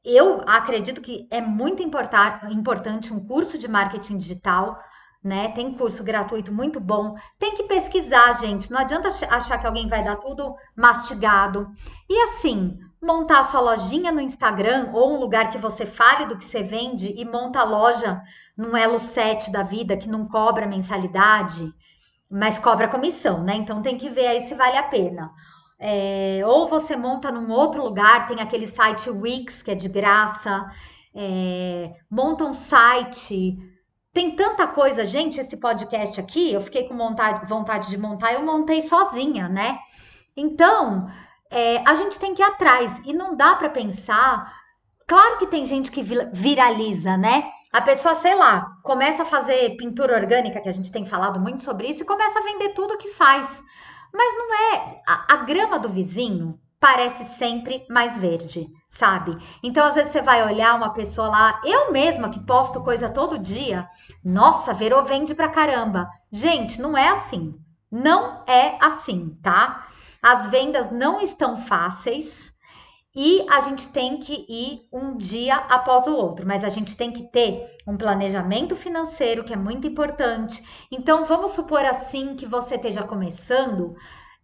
Eu 0.04 0.42
acredito 0.46 1.00
que 1.00 1.26
é 1.30 1.40
muito 1.40 1.82
importante 1.82 3.12
um 3.12 3.20
curso 3.26 3.58
de 3.58 3.68
marketing 3.68 4.16
digital, 4.16 4.78
né? 5.22 5.48
Tem 5.48 5.74
curso 5.74 6.02
gratuito 6.02 6.52
muito 6.52 6.80
bom. 6.80 7.14
Tem 7.38 7.54
que 7.54 7.64
pesquisar, 7.64 8.32
gente. 8.34 8.70
Não 8.70 8.78
adianta 8.78 9.08
achar 9.08 9.58
que 9.58 9.66
alguém 9.66 9.86
vai 9.86 10.02
dar 10.02 10.16
tudo 10.16 10.54
mastigado. 10.74 11.70
E 12.08 12.22
assim, 12.22 12.78
montar 13.02 13.44
sua 13.44 13.60
lojinha 13.60 14.10
no 14.10 14.20
Instagram 14.20 14.90
ou 14.94 15.14
um 15.14 15.20
lugar 15.20 15.50
que 15.50 15.58
você 15.58 15.84
fale 15.84 16.26
do 16.26 16.36
que 16.36 16.44
você 16.44 16.62
vende 16.62 17.14
e 17.16 17.24
monta 17.24 17.60
a 17.60 17.64
loja 17.64 18.22
num 18.56 18.76
Elo 18.76 18.98
7 18.98 19.50
da 19.50 19.62
vida 19.62 19.96
que 19.96 20.08
não 20.08 20.26
cobra 20.26 20.66
mensalidade 20.66 21.74
mas 22.30 22.58
cobra 22.58 22.88
comissão, 22.88 23.42
né? 23.42 23.56
Então 23.56 23.82
tem 23.82 23.98
que 23.98 24.08
ver 24.08 24.26
aí 24.28 24.40
se 24.46 24.54
vale 24.54 24.76
a 24.76 24.84
pena. 24.84 25.32
É, 25.82 26.42
ou 26.44 26.68
você 26.68 26.94
monta 26.94 27.32
num 27.32 27.50
outro 27.50 27.82
lugar, 27.82 28.26
tem 28.26 28.38
aquele 28.40 28.66
site 28.66 29.08
Wix 29.08 29.62
que 29.62 29.70
é 29.70 29.74
de 29.74 29.88
graça, 29.88 30.70
é, 31.14 31.92
monta 32.10 32.44
um 32.44 32.52
site. 32.52 33.56
Tem 34.12 34.36
tanta 34.36 34.66
coisa, 34.66 35.06
gente, 35.06 35.40
esse 35.40 35.56
podcast 35.56 36.20
aqui, 36.20 36.52
eu 36.52 36.60
fiquei 36.60 36.84
com 36.84 36.96
vontade, 36.96 37.46
vontade 37.48 37.88
de 37.88 37.96
montar, 37.96 38.34
eu 38.34 38.42
montei 38.44 38.82
sozinha, 38.82 39.48
né? 39.48 39.78
Então, 40.36 41.08
é, 41.50 41.82
a 41.88 41.94
gente 41.94 42.18
tem 42.18 42.34
que 42.34 42.42
ir 42.42 42.44
atrás 42.44 43.00
e 43.06 43.14
não 43.14 43.34
dá 43.34 43.54
para 43.54 43.70
pensar. 43.70 44.52
Claro 45.06 45.38
que 45.38 45.46
tem 45.46 45.64
gente 45.64 45.90
que 45.90 46.02
viraliza, 46.32 47.16
né? 47.16 47.50
A 47.72 47.80
pessoa, 47.80 48.14
sei 48.14 48.34
lá, 48.34 48.66
começa 48.82 49.22
a 49.22 49.26
fazer 49.26 49.76
pintura 49.76 50.16
orgânica, 50.16 50.60
que 50.60 50.68
a 50.68 50.72
gente 50.72 50.92
tem 50.92 51.06
falado 51.06 51.40
muito 51.40 51.62
sobre 51.62 51.88
isso, 51.88 52.02
e 52.02 52.06
começa 52.06 52.38
a 52.38 52.42
vender 52.42 52.70
tudo 52.70 52.98
que 52.98 53.08
faz. 53.08 53.62
Mas 54.12 54.36
não 54.36 54.74
é. 54.74 55.02
A, 55.06 55.34
a 55.34 55.36
grama 55.38 55.78
do 55.78 55.88
vizinho 55.88 56.58
parece 56.78 57.24
sempre 57.36 57.84
mais 57.90 58.16
verde, 58.16 58.66
sabe? 58.88 59.36
Então, 59.62 59.86
às 59.86 59.94
vezes, 59.94 60.12
você 60.12 60.22
vai 60.22 60.42
olhar 60.44 60.74
uma 60.74 60.92
pessoa 60.92 61.28
lá, 61.28 61.60
eu 61.64 61.92
mesma 61.92 62.30
que 62.30 62.40
posto 62.40 62.80
coisa 62.82 63.10
todo 63.10 63.38
dia, 63.38 63.86
nossa, 64.24 64.72
Verô 64.72 65.02
vende 65.04 65.34
pra 65.34 65.48
caramba. 65.48 66.08
Gente, 66.32 66.80
não 66.80 66.96
é 66.96 67.08
assim. 67.10 67.54
Não 67.90 68.42
é 68.46 68.78
assim, 68.80 69.36
tá? 69.42 69.86
As 70.22 70.46
vendas 70.46 70.90
não 70.90 71.20
estão 71.20 71.56
fáceis 71.56 72.49
e 73.22 73.44
a 73.50 73.60
gente 73.60 73.90
tem 73.90 74.16
que 74.16 74.46
ir 74.48 74.88
um 74.90 75.14
dia 75.14 75.54
após 75.54 76.06
o 76.06 76.16
outro, 76.16 76.46
mas 76.46 76.64
a 76.64 76.70
gente 76.70 76.96
tem 76.96 77.12
que 77.12 77.24
ter 77.24 77.66
um 77.86 77.94
planejamento 77.94 78.74
financeiro 78.74 79.44
que 79.44 79.52
é 79.52 79.56
muito 79.56 79.86
importante. 79.86 80.64
Então, 80.90 81.26
vamos 81.26 81.50
supor 81.50 81.84
assim 81.84 82.34
que 82.34 82.46
você 82.46 82.76
esteja 82.76 83.02
começando. 83.02 83.94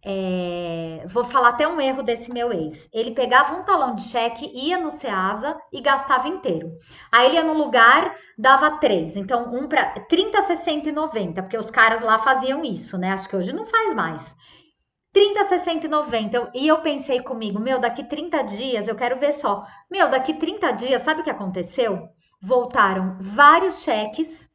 É, 0.05 1.03
vou 1.07 1.25
falar 1.25 1.49
até 1.49 1.67
um 1.67 1.81
erro 1.81 2.03
desse 2.03 2.31
meu 2.31 2.53
ex. 2.53 2.87
Ele 2.93 3.15
pegava 3.15 3.55
um 3.55 3.63
talão 3.63 3.95
de 3.95 4.03
cheque, 4.03 4.51
ia 4.53 4.77
no 4.77 4.91
Ceasa 4.91 5.57
e 5.73 5.81
gastava 5.81 6.27
inteiro. 6.27 6.77
Aí 7.11 7.25
ele 7.25 7.35
ia 7.37 7.43
no 7.43 7.53
lugar, 7.53 8.15
dava 8.37 8.77
três. 8.77 9.17
Então, 9.17 9.55
um 9.55 9.67
para 9.67 10.01
30, 10.01 10.39
60 10.43 10.89
e 10.89 10.91
90, 10.91 11.41
porque 11.41 11.57
os 11.57 11.71
caras 11.71 12.03
lá 12.03 12.19
faziam 12.19 12.63
isso, 12.63 12.95
né? 12.95 13.11
Acho 13.11 13.27
que 13.27 13.35
hoje 13.35 13.55
não 13.55 13.65
faz 13.65 13.95
mais. 13.95 14.35
30, 15.13 15.45
60 15.45 15.85
e 15.87 15.89
90. 15.89 16.51
E 16.53 16.67
eu 16.67 16.79
pensei 16.81 17.21
comigo, 17.21 17.59
meu, 17.59 17.79
daqui 17.79 18.03
30 18.03 18.43
dias 18.43 18.87
eu 18.87 18.95
quero 18.95 19.19
ver 19.19 19.33
só. 19.33 19.65
Meu, 19.89 20.09
daqui 20.09 20.33
30 20.33 20.71
dias, 20.71 21.01
sabe 21.01 21.21
o 21.21 21.23
que 21.23 21.29
aconteceu? 21.29 22.09
Voltaram 22.41 23.17
vários 23.19 23.81
cheques, 23.81 24.49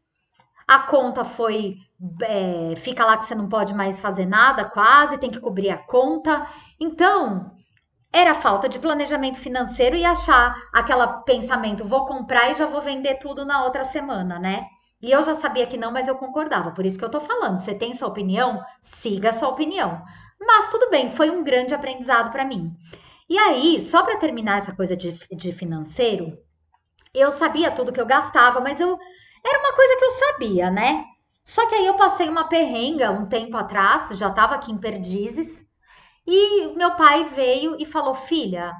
a 0.67 0.79
conta 0.81 1.25
foi. 1.25 1.77
É, 2.23 2.75
fica 2.77 3.05
lá 3.05 3.17
que 3.17 3.25
você 3.25 3.35
não 3.35 3.49
pode 3.49 3.75
mais 3.75 4.01
fazer 4.01 4.27
nada, 4.27 4.65
quase, 4.65 5.19
tem 5.19 5.31
que 5.31 5.41
cobrir 5.41 5.71
a 5.71 5.79
conta. 5.79 6.47
Então, 6.81 7.53
era 8.13 8.35
falta 8.35 8.69
de 8.69 8.79
planejamento 8.79 9.39
financeiro 9.39 9.97
e 9.97 10.05
achar 10.05 10.55
aquele 10.73 11.07
pensamento: 11.25 11.85
vou 11.85 12.05
comprar 12.07 12.51
e 12.51 12.55
já 12.55 12.67
vou 12.67 12.81
vender 12.81 13.17
tudo 13.17 13.45
na 13.45 13.65
outra 13.65 13.85
semana, 13.85 14.39
né? 14.39 14.67
E 15.01 15.11
eu 15.11 15.25
já 15.25 15.35
sabia 15.35 15.67
que 15.67 15.77
não, 15.77 15.91
mas 15.91 16.07
eu 16.07 16.15
concordava. 16.15 16.71
Por 16.71 16.87
isso 16.87 16.97
que 16.99 17.05
eu 17.05 17.11
tô 17.11 17.21
falando. 17.21 17.59
Você 17.59 17.75
tem 17.75 17.93
sua 17.93 18.09
opinião? 18.09 18.63
Siga 18.81 19.31
a 19.31 19.33
sua 19.33 19.49
opinião. 19.49 20.01
Mas 20.47 20.69
tudo 20.71 20.91
bem, 20.91 21.09
foi 21.09 21.31
um 21.31 21.45
grande 21.45 21.75
aprendizado 21.75 22.31
para 22.31 22.45
mim. 22.45 22.75
E 23.29 23.39
aí, 23.39 23.81
só 23.81 24.03
para 24.03 24.19
terminar 24.19 24.59
essa 24.59 24.75
coisa 24.75 24.97
de, 24.97 25.13
de 25.35 25.53
financeiro, 25.53 26.37
eu 27.15 27.31
sabia 27.33 27.71
tudo 27.71 27.93
que 27.93 28.01
eu 28.01 28.07
gastava, 28.07 28.61
mas 28.61 28.81
eu 28.81 28.99
era 29.45 29.59
uma 29.59 29.73
coisa 29.75 29.97
que 29.97 30.05
eu 30.05 30.11
sabia, 30.11 30.71
né? 30.71 31.05
Só 31.45 31.67
que 31.69 31.75
aí 31.75 31.87
eu 31.87 31.95
passei 31.95 32.29
uma 32.29 32.49
perrenga 32.49 33.11
um 33.11 33.27
tempo 33.27 33.57
atrás, 33.57 34.17
já 34.19 34.29
estava 34.29 34.55
aqui 34.55 34.71
em 34.73 34.79
Perdizes, 34.79 35.65
e 36.27 36.69
meu 36.77 36.93
pai 36.97 37.25
veio 37.25 37.77
e 37.79 37.85
falou: 37.85 38.15
"Filha, 38.15 38.73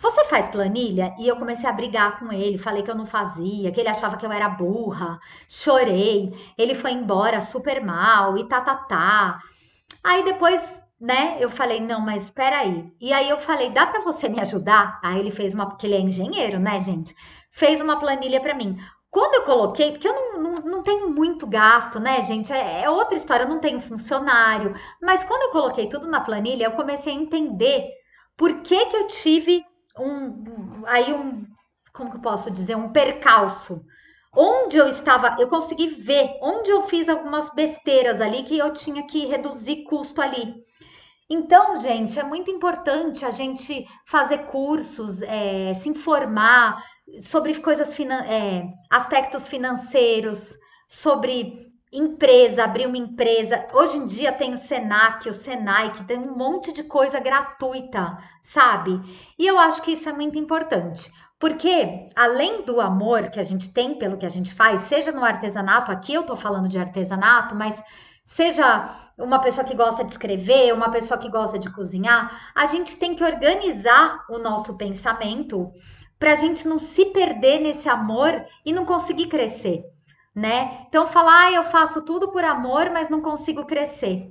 você 0.00 0.24
faz 0.24 0.48
planilha?" 0.48 1.14
E 1.18 1.28
eu 1.28 1.36
comecei 1.36 1.68
a 1.68 1.72
brigar 1.72 2.18
com 2.18 2.32
ele, 2.32 2.58
falei 2.58 2.82
que 2.82 2.90
eu 2.90 2.94
não 2.94 3.06
fazia, 3.06 3.70
que 3.72 3.80
ele 3.80 3.88
achava 3.88 4.16
que 4.16 4.26
eu 4.26 4.32
era 4.32 4.48
burra. 4.48 5.18
Chorei. 5.48 6.32
Ele 6.58 6.74
foi 6.74 6.92
embora 6.92 7.40
super 7.40 7.84
mal 7.84 8.36
e 8.36 8.48
tá 8.48 8.60
tá 8.60 8.76
tá. 8.76 9.40
Aí 10.02 10.24
depois 10.24 10.81
né? 11.02 11.36
Eu 11.40 11.50
falei, 11.50 11.80
não, 11.80 12.00
mas 12.00 12.24
espera 12.24 12.60
aí. 12.60 12.94
E 13.00 13.12
aí 13.12 13.28
eu 13.28 13.40
falei, 13.40 13.70
dá 13.70 13.84
para 13.84 14.00
você 14.02 14.28
me 14.28 14.40
ajudar? 14.40 15.00
Aí 15.02 15.18
ele 15.18 15.32
fez 15.32 15.52
uma, 15.52 15.68
porque 15.68 15.84
ele 15.84 15.96
é 15.96 16.00
engenheiro, 16.00 16.60
né, 16.60 16.80
gente? 16.80 17.12
Fez 17.50 17.80
uma 17.80 17.98
planilha 17.98 18.40
para 18.40 18.54
mim. 18.54 18.78
Quando 19.10 19.34
eu 19.34 19.42
coloquei, 19.42 19.90
porque 19.90 20.06
eu 20.06 20.14
não, 20.14 20.40
não, 20.40 20.54
não 20.60 20.82
tenho 20.84 21.10
muito 21.10 21.44
gasto, 21.44 21.98
né, 21.98 22.22
gente? 22.22 22.52
É, 22.52 22.84
é, 22.84 22.88
outra 22.90 23.16
história, 23.16 23.44
eu 23.44 23.48
não 23.48 23.58
tenho 23.58 23.80
funcionário. 23.80 24.74
Mas 25.02 25.24
quando 25.24 25.42
eu 25.42 25.50
coloquei 25.50 25.88
tudo 25.88 26.06
na 26.06 26.20
planilha, 26.20 26.66
eu 26.66 26.72
comecei 26.72 27.12
a 27.12 27.16
entender 27.16 27.90
por 28.36 28.62
que 28.62 28.86
que 28.86 28.96
eu 28.96 29.06
tive 29.08 29.64
um, 29.98 30.84
aí 30.86 31.12
um, 31.12 31.44
como 31.92 32.10
que 32.10 32.16
eu 32.18 32.22
posso 32.22 32.48
dizer, 32.48 32.76
um 32.76 32.92
percalço. 32.92 33.84
Onde 34.34 34.78
eu 34.78 34.88
estava, 34.88 35.36
eu 35.38 35.48
consegui 35.48 35.88
ver 35.88 36.38
onde 36.40 36.70
eu 36.70 36.84
fiz 36.84 37.08
algumas 37.08 37.50
besteiras 37.50 38.20
ali 38.20 38.44
que 38.44 38.56
eu 38.56 38.72
tinha 38.72 39.04
que 39.06 39.26
reduzir 39.26 39.82
custo 39.82 40.22
ali. 40.22 40.54
Então, 41.34 41.78
gente, 41.78 42.20
é 42.20 42.22
muito 42.22 42.50
importante 42.50 43.24
a 43.24 43.30
gente 43.30 43.88
fazer 44.04 44.40
cursos, 44.40 45.22
é, 45.22 45.72
se 45.72 45.88
informar 45.88 46.84
sobre 47.22 47.58
coisas, 47.58 47.98
é, 47.98 48.64
aspectos 48.90 49.48
financeiros, 49.48 50.58
sobre 50.86 51.72
empresa, 51.90 52.64
abrir 52.64 52.86
uma 52.86 52.98
empresa. 52.98 53.66
Hoje 53.72 53.96
em 53.96 54.04
dia 54.04 54.30
tem 54.30 54.52
o 54.52 54.58
Senac, 54.58 55.26
o 55.26 55.32
Senai, 55.32 55.92
que 55.92 56.04
tem 56.04 56.18
um 56.18 56.36
monte 56.36 56.70
de 56.70 56.82
coisa 56.82 57.18
gratuita, 57.18 58.18
sabe? 58.42 59.00
E 59.38 59.46
eu 59.46 59.58
acho 59.58 59.80
que 59.80 59.92
isso 59.92 60.10
é 60.10 60.12
muito 60.12 60.38
importante. 60.38 61.10
Porque 61.38 62.10
além 62.14 62.62
do 62.62 62.78
amor 62.78 63.30
que 63.30 63.40
a 63.40 63.42
gente 63.42 63.72
tem 63.72 63.94
pelo 63.96 64.18
que 64.18 64.26
a 64.26 64.28
gente 64.28 64.52
faz, 64.54 64.82
seja 64.82 65.10
no 65.10 65.24
artesanato, 65.24 65.90
aqui 65.90 66.12
eu 66.12 66.24
tô 66.24 66.36
falando 66.36 66.68
de 66.68 66.78
artesanato, 66.78 67.54
mas 67.54 67.82
seja 68.24 68.98
uma 69.18 69.38
pessoa 69.38 69.64
que 69.64 69.76
gosta 69.76 70.04
de 70.04 70.12
escrever, 70.12 70.72
uma 70.74 70.90
pessoa 70.90 71.18
que 71.18 71.28
gosta 71.28 71.58
de 71.58 71.70
cozinhar, 71.70 72.52
a 72.54 72.66
gente 72.66 72.96
tem 72.96 73.14
que 73.14 73.24
organizar 73.24 74.24
o 74.30 74.38
nosso 74.38 74.76
pensamento 74.76 75.72
para 76.18 76.32
a 76.32 76.36
gente 76.36 76.66
não 76.68 76.78
se 76.78 77.06
perder 77.06 77.60
nesse 77.60 77.88
amor 77.88 78.44
e 78.64 78.72
não 78.72 78.84
conseguir 78.84 79.26
crescer. 79.26 79.84
né? 80.34 80.86
Então 80.88 81.06
falar, 81.06 81.46
ah, 81.48 81.52
eu 81.52 81.64
faço 81.64 82.02
tudo 82.02 82.32
por 82.32 82.44
amor, 82.44 82.90
mas 82.90 83.08
não 83.10 83.20
consigo 83.20 83.66
crescer. 83.66 84.30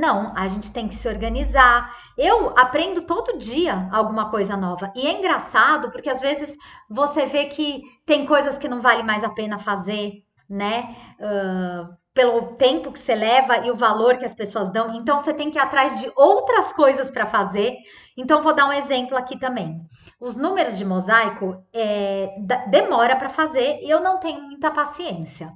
Não, 0.00 0.32
a 0.36 0.48
gente 0.48 0.72
tem 0.72 0.88
que 0.88 0.94
se 0.96 1.08
organizar. 1.08 1.94
Eu 2.18 2.52
aprendo 2.58 3.02
todo 3.02 3.38
dia 3.38 3.88
alguma 3.92 4.30
coisa 4.30 4.56
nova. 4.56 4.92
E 4.96 5.06
é 5.06 5.12
engraçado 5.18 5.90
porque 5.92 6.10
às 6.10 6.20
vezes 6.20 6.56
você 6.90 7.24
vê 7.26 7.46
que 7.46 7.82
tem 8.04 8.26
coisas 8.26 8.58
que 8.58 8.68
não 8.68 8.80
vale 8.80 9.02
mais 9.04 9.22
a 9.22 9.28
pena 9.30 9.58
fazer, 9.58 10.24
né? 10.48 10.96
Uh, 11.20 11.96
pelo 12.16 12.54
tempo 12.54 12.90
que 12.90 12.98
você 12.98 13.14
leva 13.14 13.58
e 13.58 13.70
o 13.70 13.76
valor 13.76 14.16
que 14.16 14.24
as 14.24 14.34
pessoas 14.34 14.72
dão. 14.72 14.94
Então 14.94 15.18
você 15.18 15.34
tem 15.34 15.50
que 15.50 15.58
ir 15.58 15.60
atrás 15.60 16.00
de 16.00 16.10
outras 16.16 16.72
coisas 16.72 17.10
para 17.10 17.26
fazer. 17.26 17.76
Então 18.16 18.40
vou 18.40 18.54
dar 18.54 18.66
um 18.66 18.72
exemplo 18.72 19.18
aqui 19.18 19.38
também. 19.38 19.78
Os 20.18 20.34
números 20.34 20.78
de 20.78 20.84
mosaico 20.84 21.62
é, 21.74 22.34
demora 22.68 23.14
para 23.16 23.28
fazer 23.28 23.80
e 23.82 23.90
eu 23.90 24.00
não 24.00 24.18
tenho 24.18 24.40
muita 24.40 24.70
paciência. 24.70 25.52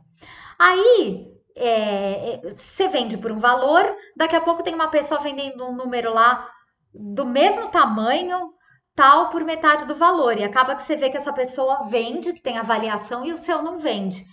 Aí 0.58 1.28
é, 1.56 2.42
você 2.52 2.88
vende 2.88 3.16
por 3.16 3.32
um 3.32 3.38
valor, 3.38 3.96
daqui 4.14 4.36
a 4.36 4.40
pouco 4.42 4.62
tem 4.62 4.74
uma 4.74 4.88
pessoa 4.88 5.18
vendendo 5.18 5.64
um 5.64 5.74
número 5.74 6.12
lá 6.12 6.46
do 6.92 7.24
mesmo 7.24 7.68
tamanho, 7.68 8.52
tal, 8.94 9.30
por 9.30 9.42
metade 9.44 9.86
do 9.86 9.94
valor. 9.94 10.36
E 10.36 10.44
acaba 10.44 10.74
que 10.74 10.82
você 10.82 10.94
vê 10.94 11.08
que 11.08 11.16
essa 11.16 11.32
pessoa 11.32 11.84
vende, 11.88 12.34
que 12.34 12.42
tem 12.42 12.58
avaliação, 12.58 13.24
e 13.24 13.32
o 13.32 13.36
seu 13.36 13.62
não 13.62 13.78
vende. 13.78 14.26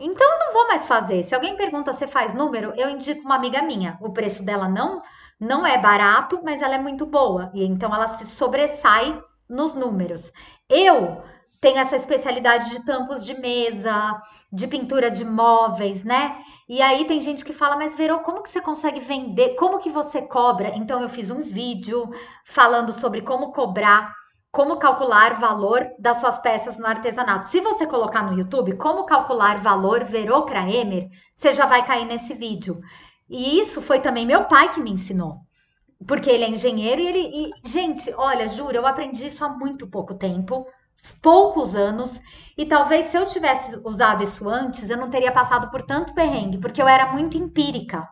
Então 0.00 0.32
eu 0.32 0.38
não 0.38 0.52
vou 0.52 0.66
mais 0.66 0.86
fazer. 0.88 1.22
Se 1.22 1.34
alguém 1.34 1.56
pergunta 1.56 1.92
se 1.92 2.06
faz 2.06 2.34
número, 2.34 2.72
eu 2.76 2.88
indico 2.88 3.20
uma 3.20 3.36
amiga 3.36 3.62
minha. 3.62 3.98
O 4.00 4.12
preço 4.12 4.42
dela 4.42 4.68
não 4.68 5.02
não 5.38 5.66
é 5.66 5.78
barato, 5.78 6.40
mas 6.44 6.60
ela 6.60 6.74
é 6.74 6.78
muito 6.78 7.06
boa. 7.06 7.50
E 7.54 7.64
então 7.64 7.94
ela 7.94 8.06
se 8.08 8.26
sobressai 8.26 9.22
nos 9.48 9.74
números. 9.74 10.32
Eu 10.68 11.22
tem 11.60 11.78
essa 11.78 11.94
especialidade 11.94 12.70
de 12.70 12.84
tampos 12.84 13.24
de 13.24 13.38
mesa, 13.38 14.18
de 14.50 14.66
pintura 14.66 15.10
de 15.10 15.24
móveis, 15.24 16.02
né? 16.04 16.38
E 16.66 16.80
aí 16.80 17.04
tem 17.04 17.20
gente 17.20 17.44
que 17.44 17.52
fala, 17.52 17.76
mas 17.76 17.94
Verô, 17.94 18.20
como 18.20 18.42
que 18.42 18.48
você 18.48 18.62
consegue 18.62 19.00
vender? 19.00 19.56
Como 19.56 19.78
que 19.78 19.90
você 19.90 20.22
cobra? 20.22 20.70
Então 20.74 21.02
eu 21.02 21.08
fiz 21.08 21.30
um 21.30 21.42
vídeo 21.42 22.08
falando 22.46 22.92
sobre 22.92 23.20
como 23.20 23.52
cobrar, 23.52 24.14
como 24.50 24.78
calcular 24.78 25.34
valor 25.34 25.88
das 25.98 26.18
suas 26.18 26.38
peças 26.38 26.78
no 26.78 26.86
artesanato. 26.86 27.48
Se 27.48 27.60
você 27.60 27.86
colocar 27.86 28.22
no 28.22 28.36
YouTube 28.36 28.76
como 28.76 29.04
calcular 29.04 29.58
valor 29.58 30.04
Verô 30.04 30.42
Kraemer, 30.42 31.08
você 31.34 31.52
já 31.52 31.66
vai 31.66 31.84
cair 31.84 32.04
nesse 32.04 32.34
vídeo. 32.34 32.80
E 33.28 33.60
isso 33.60 33.80
foi 33.80 34.00
também 34.00 34.26
meu 34.26 34.44
pai 34.44 34.72
que 34.72 34.80
me 34.80 34.90
ensinou. 34.90 35.38
Porque 36.06 36.30
ele 36.30 36.44
é 36.44 36.48
engenheiro 36.48 37.00
e 37.00 37.06
ele. 37.06 37.20
E, 37.20 37.68
gente, 37.68 38.12
olha, 38.16 38.48
juro, 38.48 38.76
eu 38.76 38.86
aprendi 38.86 39.26
isso 39.26 39.44
há 39.44 39.48
muito 39.48 39.86
pouco 39.86 40.14
tempo 40.14 40.66
poucos 41.20 41.74
anos 41.74 42.20
e 42.56 42.66
talvez 42.66 43.06
se 43.06 43.16
eu 43.16 43.26
tivesse 43.26 43.78
usado 43.84 44.22
isso 44.22 44.48
antes, 44.48 44.90
eu 44.90 44.96
não 44.96 45.10
teria 45.10 45.32
passado 45.32 45.70
por 45.70 45.82
tanto 45.82 46.14
perrengue, 46.14 46.58
porque 46.58 46.80
eu 46.80 46.88
era 46.88 47.12
muito 47.12 47.36
empírica. 47.36 48.08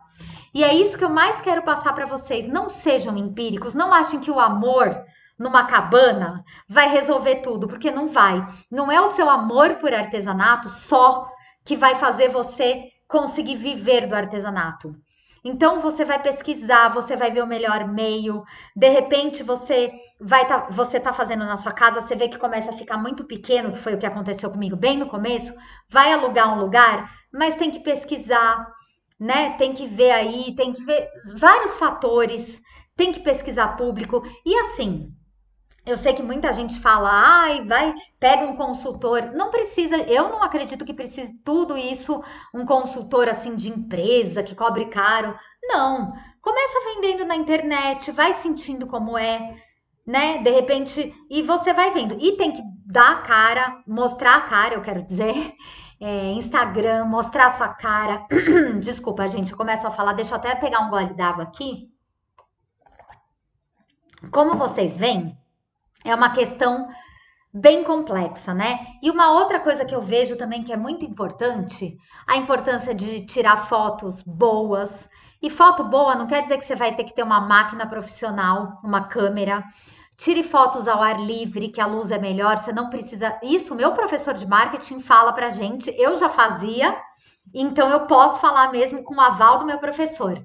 E 0.53 0.63
é 0.63 0.73
isso 0.73 0.97
que 0.97 1.03
eu 1.03 1.09
mais 1.09 1.39
quero 1.41 1.61
passar 1.61 1.93
para 1.93 2.07
vocês. 2.07 2.47
Não 2.47 2.69
sejam 2.69 3.15
empíricos, 3.15 3.75
não 3.75 3.93
achem 3.93 4.19
que 4.19 4.31
o 4.31 4.39
amor 4.39 4.99
numa 5.39 5.65
cabana 5.65 6.43
vai 6.67 6.89
resolver 6.89 7.37
tudo, 7.37 7.67
porque 7.67 7.89
não 7.89 8.09
vai. 8.09 8.45
Não 8.69 8.91
é 8.91 8.99
o 8.99 9.11
seu 9.11 9.29
amor 9.29 9.75
por 9.75 9.93
artesanato 9.93 10.67
só 10.67 11.31
que 11.63 11.77
vai 11.77 11.95
fazer 11.95 12.29
você 12.29 12.83
conseguir 13.07 13.55
viver 13.55 14.05
do 14.05 14.15
artesanato. 14.15 14.93
Então 15.43 15.79
você 15.79 16.03
vai 16.03 16.21
pesquisar, 16.21 16.89
você 16.89 17.15
vai 17.15 17.31
ver 17.31 17.41
o 17.41 17.47
melhor 17.47 17.87
meio. 17.87 18.43
De 18.75 18.89
repente 18.89 19.41
você 19.41 19.91
vai 20.19 20.45
tá, 20.45 20.67
você 20.69 20.99
tá 20.99 21.13
fazendo 21.13 21.45
na 21.45 21.55
sua 21.55 21.71
casa, 21.71 22.01
você 22.01 22.15
vê 22.15 22.27
que 22.27 22.37
começa 22.37 22.71
a 22.71 22.77
ficar 22.77 22.97
muito 22.97 23.23
pequeno, 23.23 23.71
que 23.71 23.79
foi 23.79 23.93
o 23.93 23.97
que 23.97 24.05
aconteceu 24.05 24.51
comigo 24.51 24.75
bem 24.75 24.97
no 24.97 25.07
começo, 25.07 25.53
vai 25.89 26.11
alugar 26.11 26.53
um 26.53 26.59
lugar, 26.59 27.09
mas 27.31 27.55
tem 27.55 27.71
que 27.71 27.79
pesquisar, 27.79 28.67
né? 29.17 29.51
Tem 29.57 29.73
que 29.73 29.87
ver 29.87 30.11
aí, 30.11 30.53
tem 30.55 30.73
que 30.73 30.83
ver 30.83 31.09
vários 31.35 31.77
fatores, 31.77 32.61
tem 32.95 33.13
que 33.13 33.21
pesquisar 33.21 33.77
público 33.77 34.21
e 34.45 34.53
assim, 34.55 35.09
eu 35.85 35.97
sei 35.97 36.13
que 36.13 36.21
muita 36.21 36.51
gente 36.53 36.79
fala, 36.79 37.09
ai, 37.11 37.65
vai, 37.65 37.93
pega 38.19 38.45
um 38.45 38.55
consultor. 38.55 39.31
Não 39.33 39.49
precisa, 39.49 39.97
eu 39.97 40.29
não 40.29 40.43
acredito 40.43 40.85
que 40.85 40.93
precise 40.93 41.33
tudo 41.43 41.77
isso, 41.77 42.23
um 42.53 42.65
consultor 42.65 43.27
assim 43.27 43.55
de 43.55 43.69
empresa 43.69 44.43
que 44.43 44.55
cobre 44.55 44.85
caro. 44.85 45.35
Não. 45.63 46.13
Começa 46.41 46.79
vendendo 46.93 47.25
na 47.25 47.35
internet, 47.35 48.11
vai 48.11 48.33
sentindo 48.33 48.87
como 48.87 49.17
é, 49.17 49.55
né? 50.05 50.37
De 50.39 50.49
repente, 50.51 51.13
e 51.29 51.41
você 51.41 51.73
vai 51.73 51.91
vendo. 51.91 52.17
E 52.19 52.37
tem 52.37 52.51
que 52.51 52.61
dar 52.85 53.11
a 53.11 53.21
cara, 53.21 53.81
mostrar 53.87 54.35
a 54.37 54.41
cara, 54.41 54.75
eu 54.75 54.81
quero 54.81 55.03
dizer. 55.03 55.53
É, 56.01 56.31
Instagram, 56.31 57.03
mostrar 57.03 57.47
a 57.47 57.49
sua 57.49 57.67
cara. 57.67 58.25
Desculpa, 58.79 59.27
gente, 59.27 59.51
eu 59.51 59.57
começo 59.57 59.85
a 59.85 59.91
falar, 59.91 60.13
deixa 60.13 60.31
eu 60.31 60.37
até 60.37 60.55
pegar 60.55 60.79
um 60.79 60.89
gole 60.89 61.13
d'água 61.13 61.43
aqui. 61.43 61.91
Como 64.31 64.55
vocês 64.55 64.95
veem, 64.95 65.37
é 66.03 66.13
uma 66.13 66.31
questão 66.31 66.87
bem 67.53 67.83
complexa, 67.83 68.53
né? 68.53 68.79
E 69.01 69.09
uma 69.09 69.31
outra 69.31 69.59
coisa 69.59 69.83
que 69.83 69.93
eu 69.93 70.01
vejo 70.01 70.35
também 70.37 70.63
que 70.63 70.71
é 70.71 70.77
muito 70.77 71.03
importante, 71.03 71.97
a 72.27 72.37
importância 72.37 72.93
de 72.93 73.25
tirar 73.25 73.67
fotos 73.67 74.21
boas. 74.21 75.09
E 75.41 75.49
foto 75.49 75.83
boa 75.83 76.15
não 76.15 76.27
quer 76.27 76.43
dizer 76.43 76.57
que 76.57 76.65
você 76.65 76.75
vai 76.75 76.93
ter 76.93 77.05
que 77.05 77.13
ter 77.13 77.23
uma 77.23 77.41
máquina 77.41 77.87
profissional, 77.87 78.79
uma 78.83 79.07
câmera. 79.07 79.63
Tire 80.17 80.43
fotos 80.43 80.87
ao 80.87 81.01
ar 81.01 81.19
livre, 81.19 81.69
que 81.69 81.79
a 81.79 81.85
luz 81.85 82.11
é 82.11 82.19
melhor, 82.19 82.57
você 82.57 82.73
não 82.73 82.89
precisa. 82.89 83.39
Isso, 83.41 83.73
meu 83.73 83.93
professor 83.93 84.33
de 84.33 84.45
marketing 84.45 84.99
fala 84.99 85.31
pra 85.31 85.49
gente, 85.49 85.89
eu 85.97 86.17
já 86.17 86.27
fazia, 86.27 86.95
então 87.53 87.89
eu 87.89 88.01
posso 88.01 88.39
falar 88.39 88.69
mesmo 88.71 89.01
com 89.01 89.15
o 89.15 89.21
aval 89.21 89.59
do 89.59 89.65
meu 89.65 89.79
professor. 89.79 90.43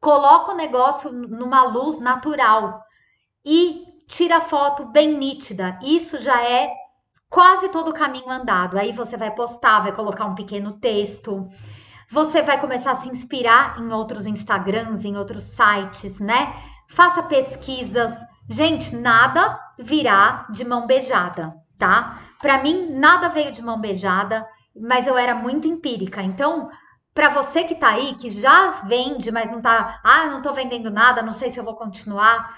Coloca 0.00 0.52
o 0.52 0.56
negócio 0.56 1.10
numa 1.10 1.64
luz 1.64 1.98
natural 1.98 2.80
e 3.44 3.85
tira 4.06 4.40
foto 4.40 4.86
bem 4.86 5.16
nítida. 5.16 5.78
Isso 5.82 6.18
já 6.18 6.42
é 6.42 6.70
quase 7.28 7.68
todo 7.68 7.90
o 7.90 7.94
caminho 7.94 8.30
andado. 8.30 8.78
Aí 8.78 8.92
você 8.92 9.16
vai 9.16 9.30
postar, 9.30 9.80
vai 9.80 9.92
colocar 9.92 10.24
um 10.24 10.34
pequeno 10.34 10.78
texto. 10.78 11.48
Você 12.08 12.40
vai 12.40 12.60
começar 12.60 12.92
a 12.92 12.96
se 12.96 13.08
inspirar 13.08 13.80
em 13.80 13.92
outros 13.92 14.26
Instagrams, 14.26 15.04
em 15.04 15.16
outros 15.16 15.42
sites, 15.42 16.20
né? 16.20 16.54
Faça 16.88 17.22
pesquisas. 17.22 18.14
Gente, 18.48 18.94
nada 18.94 19.58
virá 19.78 20.46
de 20.50 20.64
mão 20.64 20.86
beijada, 20.86 21.52
tá? 21.76 22.20
Para 22.40 22.62
mim, 22.62 22.90
nada 22.92 23.28
veio 23.28 23.50
de 23.50 23.60
mão 23.60 23.80
beijada, 23.80 24.46
mas 24.80 25.08
eu 25.08 25.18
era 25.18 25.34
muito 25.34 25.66
empírica. 25.66 26.22
Então, 26.22 26.70
para 27.12 27.28
você 27.28 27.64
que 27.64 27.74
tá 27.74 27.88
aí, 27.88 28.14
que 28.14 28.30
já 28.30 28.70
vende, 28.84 29.32
mas 29.32 29.50
não 29.50 29.60
tá, 29.60 30.00
ah, 30.04 30.26
não 30.26 30.40
tô 30.40 30.52
vendendo 30.52 30.90
nada, 30.92 31.22
não 31.22 31.32
sei 31.32 31.50
se 31.50 31.58
eu 31.58 31.64
vou 31.64 31.74
continuar 31.74 32.56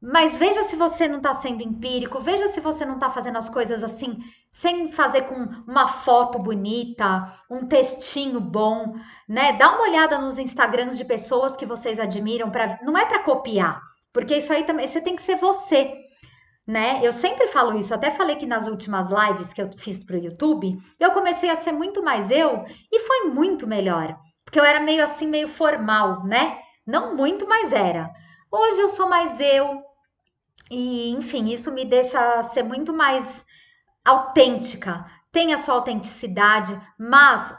mas 0.00 0.36
veja 0.36 0.62
se 0.64 0.76
você 0.76 1.08
não 1.08 1.16
está 1.16 1.32
sendo 1.32 1.62
empírico, 1.62 2.20
veja 2.20 2.48
se 2.48 2.60
você 2.60 2.84
não 2.84 2.94
está 2.94 3.08
fazendo 3.08 3.38
as 3.38 3.48
coisas 3.48 3.82
assim, 3.82 4.18
sem 4.50 4.90
fazer 4.90 5.22
com 5.22 5.34
uma 5.66 5.88
foto 5.88 6.38
bonita, 6.38 7.32
um 7.50 7.66
textinho 7.66 8.38
bom, 8.38 8.94
né? 9.28 9.54
Dá 9.54 9.70
uma 9.70 9.82
olhada 9.82 10.18
nos 10.18 10.38
Instagrams 10.38 10.98
de 10.98 11.04
pessoas 11.04 11.56
que 11.56 11.64
vocês 11.64 11.98
admiram, 11.98 12.50
pra, 12.50 12.78
não 12.82 12.96
é 12.96 13.06
para 13.06 13.22
copiar, 13.22 13.80
porque 14.12 14.36
isso 14.36 14.52
aí 14.52 14.64
também, 14.64 14.86
você 14.86 15.00
tem 15.00 15.16
que 15.16 15.22
ser 15.22 15.36
você, 15.36 15.94
né? 16.66 17.00
Eu 17.02 17.12
sempre 17.12 17.46
falo 17.46 17.78
isso, 17.78 17.94
até 17.94 18.10
falei 18.10 18.36
que 18.36 18.46
nas 18.46 18.68
últimas 18.68 19.08
lives 19.10 19.52
que 19.52 19.62
eu 19.62 19.70
fiz 19.78 20.04
para 20.04 20.16
o 20.16 20.22
YouTube, 20.22 20.76
eu 21.00 21.12
comecei 21.12 21.48
a 21.48 21.56
ser 21.56 21.72
muito 21.72 22.02
mais 22.02 22.30
eu 22.30 22.64
e 22.92 23.00
foi 23.00 23.30
muito 23.30 23.66
melhor, 23.66 24.14
porque 24.44 24.60
eu 24.60 24.64
era 24.64 24.78
meio 24.78 25.02
assim, 25.02 25.26
meio 25.26 25.48
formal, 25.48 26.22
né? 26.24 26.58
Não 26.86 27.16
muito, 27.16 27.48
mas 27.48 27.72
era. 27.72 28.10
Hoje 28.52 28.80
eu 28.80 28.88
sou 28.88 29.08
mais 29.08 29.40
eu, 29.40 29.82
e 30.70 31.10
enfim, 31.10 31.46
isso 31.46 31.70
me 31.72 31.84
deixa 31.84 32.42
ser 32.44 32.62
muito 32.62 32.92
mais 32.92 33.44
autêntica. 34.04 35.04
Tenha 35.32 35.58
sua 35.58 35.74
autenticidade, 35.74 36.80
mas 36.98 37.54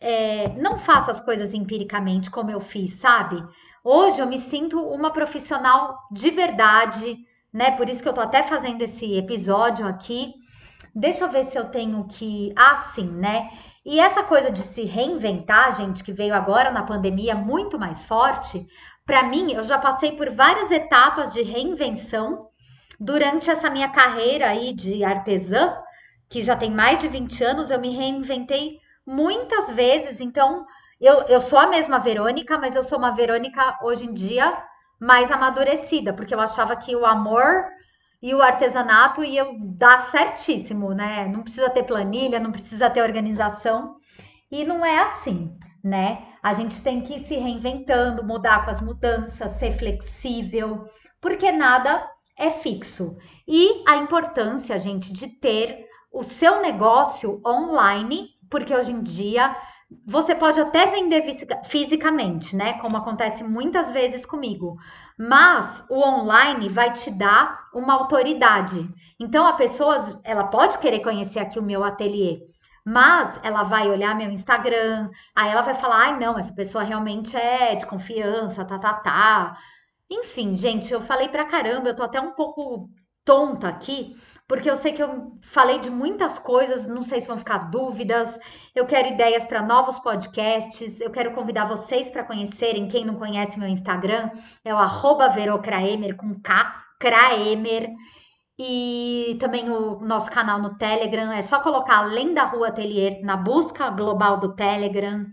é, 0.00 0.48
não 0.58 0.78
faça 0.78 1.10
as 1.10 1.20
coisas 1.20 1.54
empiricamente 1.54 2.30
como 2.30 2.50
eu 2.50 2.60
fiz, 2.60 2.94
sabe? 2.94 3.42
Hoje 3.84 4.20
eu 4.20 4.26
me 4.26 4.38
sinto 4.38 4.80
uma 4.80 5.10
profissional 5.10 5.98
de 6.10 6.30
verdade, 6.30 7.18
né? 7.52 7.70
Por 7.72 7.88
isso 7.88 8.02
que 8.02 8.08
eu 8.08 8.12
tô 8.12 8.20
até 8.20 8.42
fazendo 8.42 8.82
esse 8.82 9.16
episódio 9.16 9.86
aqui. 9.86 10.34
Deixa 10.94 11.24
eu 11.24 11.30
ver 11.30 11.44
se 11.44 11.58
eu 11.58 11.64
tenho 11.64 12.04
que. 12.04 12.52
Ah, 12.56 12.76
sim, 12.94 13.06
né? 13.06 13.50
E 13.84 13.98
essa 13.98 14.22
coisa 14.22 14.50
de 14.50 14.60
se 14.60 14.82
reinventar, 14.82 15.74
gente, 15.74 16.04
que 16.04 16.12
veio 16.12 16.34
agora 16.34 16.70
na 16.70 16.82
pandemia 16.82 17.34
muito 17.34 17.78
mais 17.78 18.04
forte, 18.04 18.66
para 19.04 19.24
mim, 19.24 19.52
eu 19.52 19.64
já 19.64 19.78
passei 19.78 20.12
por 20.12 20.30
várias 20.30 20.70
etapas 20.70 21.32
de 21.32 21.42
reinvenção 21.42 22.48
durante 23.02 23.50
essa 23.50 23.68
minha 23.68 23.88
carreira 23.88 24.48
aí 24.48 24.72
de 24.72 25.02
artesã, 25.02 25.76
que 26.28 26.42
já 26.42 26.56
tem 26.56 26.70
mais 26.70 27.00
de 27.00 27.08
20 27.08 27.42
anos, 27.42 27.70
eu 27.70 27.80
me 27.80 27.90
reinventei 27.90 28.78
muitas 29.04 29.70
vezes. 29.72 30.20
Então, 30.20 30.64
eu, 31.00 31.22
eu 31.22 31.40
sou 31.40 31.58
a 31.58 31.66
mesma 31.66 31.98
Verônica, 31.98 32.56
mas 32.56 32.76
eu 32.76 32.82
sou 32.84 32.98
uma 32.98 33.10
Verônica 33.10 33.78
hoje 33.82 34.06
em 34.06 34.12
dia 34.12 34.56
mais 35.00 35.32
amadurecida, 35.32 36.12
porque 36.12 36.32
eu 36.32 36.40
achava 36.40 36.76
que 36.76 36.94
o 36.94 37.04
amor 37.04 37.64
e 38.22 38.32
o 38.36 38.40
artesanato 38.40 39.24
eu 39.24 39.56
dar 39.60 39.98
certíssimo, 39.98 40.94
né? 40.94 41.26
Não 41.26 41.42
precisa 41.42 41.68
ter 41.68 41.82
planilha, 41.82 42.38
não 42.38 42.52
precisa 42.52 42.88
ter 42.88 43.02
organização. 43.02 43.96
E 44.48 44.64
não 44.64 44.86
é 44.86 45.00
assim, 45.02 45.58
né? 45.82 46.24
A 46.40 46.54
gente 46.54 46.80
tem 46.82 47.00
que 47.00 47.14
ir 47.14 47.24
se 47.24 47.34
reinventando, 47.34 48.24
mudar 48.24 48.64
com 48.64 48.70
as 48.70 48.80
mudanças, 48.80 49.50
ser 49.52 49.72
flexível, 49.76 50.84
porque 51.20 51.50
nada 51.50 52.11
é 52.42 52.50
fixo. 52.50 53.16
E 53.46 53.84
a 53.88 53.96
importância, 53.96 54.78
gente, 54.78 55.12
de 55.12 55.28
ter 55.28 55.86
o 56.12 56.22
seu 56.22 56.60
negócio 56.60 57.40
online, 57.46 58.30
porque 58.50 58.74
hoje 58.74 58.92
em 58.92 59.00
dia 59.00 59.56
você 60.06 60.34
pode 60.34 60.58
até 60.60 60.86
vender 60.86 61.22
fisicamente, 61.64 62.56
né? 62.56 62.74
Como 62.80 62.96
acontece 62.96 63.44
muitas 63.44 63.90
vezes 63.90 64.24
comigo. 64.26 64.76
Mas 65.18 65.84
o 65.88 65.98
online 66.00 66.68
vai 66.68 66.90
te 66.92 67.10
dar 67.10 67.68
uma 67.74 67.94
autoridade. 67.94 68.88
Então 69.20 69.46
a 69.46 69.52
pessoa, 69.52 70.20
ela 70.24 70.44
pode 70.44 70.78
querer 70.78 71.00
conhecer 71.00 71.38
aqui 71.38 71.58
o 71.58 71.62
meu 71.62 71.84
ateliê, 71.84 72.40
mas 72.84 73.38
ela 73.44 73.62
vai 73.62 73.88
olhar 73.88 74.16
meu 74.16 74.30
Instagram, 74.30 75.10
aí 75.36 75.50
ela 75.50 75.62
vai 75.62 75.74
falar: 75.74 75.96
"Ai, 76.06 76.18
não, 76.18 76.38
essa 76.38 76.52
pessoa 76.52 76.82
realmente 76.82 77.36
é 77.36 77.74
de 77.76 77.86
confiança, 77.86 78.64
tá, 78.64 78.78
tá, 78.78 78.94
tá". 78.94 79.56
Enfim, 80.12 80.54
gente, 80.54 80.92
eu 80.92 81.00
falei 81.00 81.28
pra 81.28 81.46
caramba, 81.46 81.88
eu 81.88 81.96
tô 81.96 82.02
até 82.02 82.20
um 82.20 82.32
pouco 82.32 82.90
tonta 83.24 83.68
aqui, 83.68 84.14
porque 84.46 84.70
eu 84.70 84.76
sei 84.76 84.92
que 84.92 85.02
eu 85.02 85.38
falei 85.40 85.78
de 85.78 85.90
muitas 85.90 86.38
coisas, 86.38 86.86
não 86.86 87.00
sei 87.00 87.20
se 87.20 87.28
vão 87.28 87.36
ficar 87.38 87.70
dúvidas. 87.70 88.38
Eu 88.74 88.84
quero 88.84 89.08
ideias 89.08 89.46
para 89.46 89.62
novos 89.62 89.98
podcasts. 90.00 91.00
Eu 91.00 91.10
quero 91.10 91.32
convidar 91.32 91.64
vocês 91.64 92.10
para 92.10 92.24
conhecerem, 92.24 92.88
quem 92.88 93.06
não 93.06 93.14
conhece 93.14 93.58
meu 93.58 93.68
Instagram, 93.68 94.30
é 94.62 94.74
o 94.74 94.78
@verocraemer 95.34 96.16
com 96.16 96.38
K, 96.40 96.84
Kraemer. 96.98 97.88
E 98.58 99.36
também 99.40 99.70
o 99.70 100.00
nosso 100.00 100.30
canal 100.30 100.60
no 100.60 100.76
Telegram, 100.76 101.32
é 101.32 101.40
só 101.40 101.58
colocar 101.60 101.98
Além 101.98 102.34
da 102.34 102.44
Rua 102.44 102.68
Atelier 102.68 103.20
na 103.22 103.36
busca 103.36 103.88
global 103.88 104.38
do 104.38 104.54
Telegram. 104.54 105.26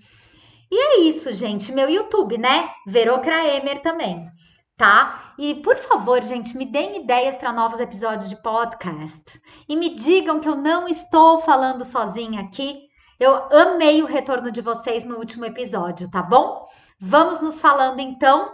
E 0.71 0.75
é 0.77 0.99
isso, 1.01 1.33
gente. 1.33 1.71
Meu 1.73 1.89
YouTube, 1.89 2.37
né? 2.37 2.69
Verocraemer 2.87 3.81
também 3.81 4.31
tá? 4.79 5.33
E 5.37 5.55
por 5.55 5.75
favor, 5.75 6.23
gente, 6.23 6.57
me 6.57 6.65
deem 6.65 7.01
ideias 7.01 7.35
para 7.35 7.51
novos 7.51 7.81
episódios 7.81 8.29
de 8.29 8.37
podcast. 8.37 9.39
E 9.67 9.75
me 9.75 9.93
digam 9.93 10.39
que 10.39 10.47
eu 10.47 10.55
não 10.55 10.87
estou 10.87 11.39
falando 11.39 11.83
sozinha 11.83 12.39
aqui. 12.39 12.87
Eu 13.19 13.35
amei 13.51 14.01
o 14.01 14.05
retorno 14.05 14.49
de 14.49 14.61
vocês 14.61 15.03
no 15.03 15.17
último 15.17 15.43
episódio, 15.43 16.09
tá 16.09 16.23
bom? 16.23 16.65
Vamos 16.97 17.41
nos 17.41 17.59
falando 17.59 17.99
então. 17.99 18.53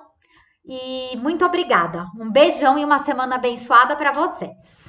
E 0.65 1.15
muito 1.17 1.45
obrigada. 1.45 2.07
Um 2.19 2.31
beijão 2.31 2.75
e 2.79 2.83
uma 2.83 2.97
semana 2.97 3.35
abençoada 3.35 3.95
para 3.95 4.11
vocês. 4.11 4.84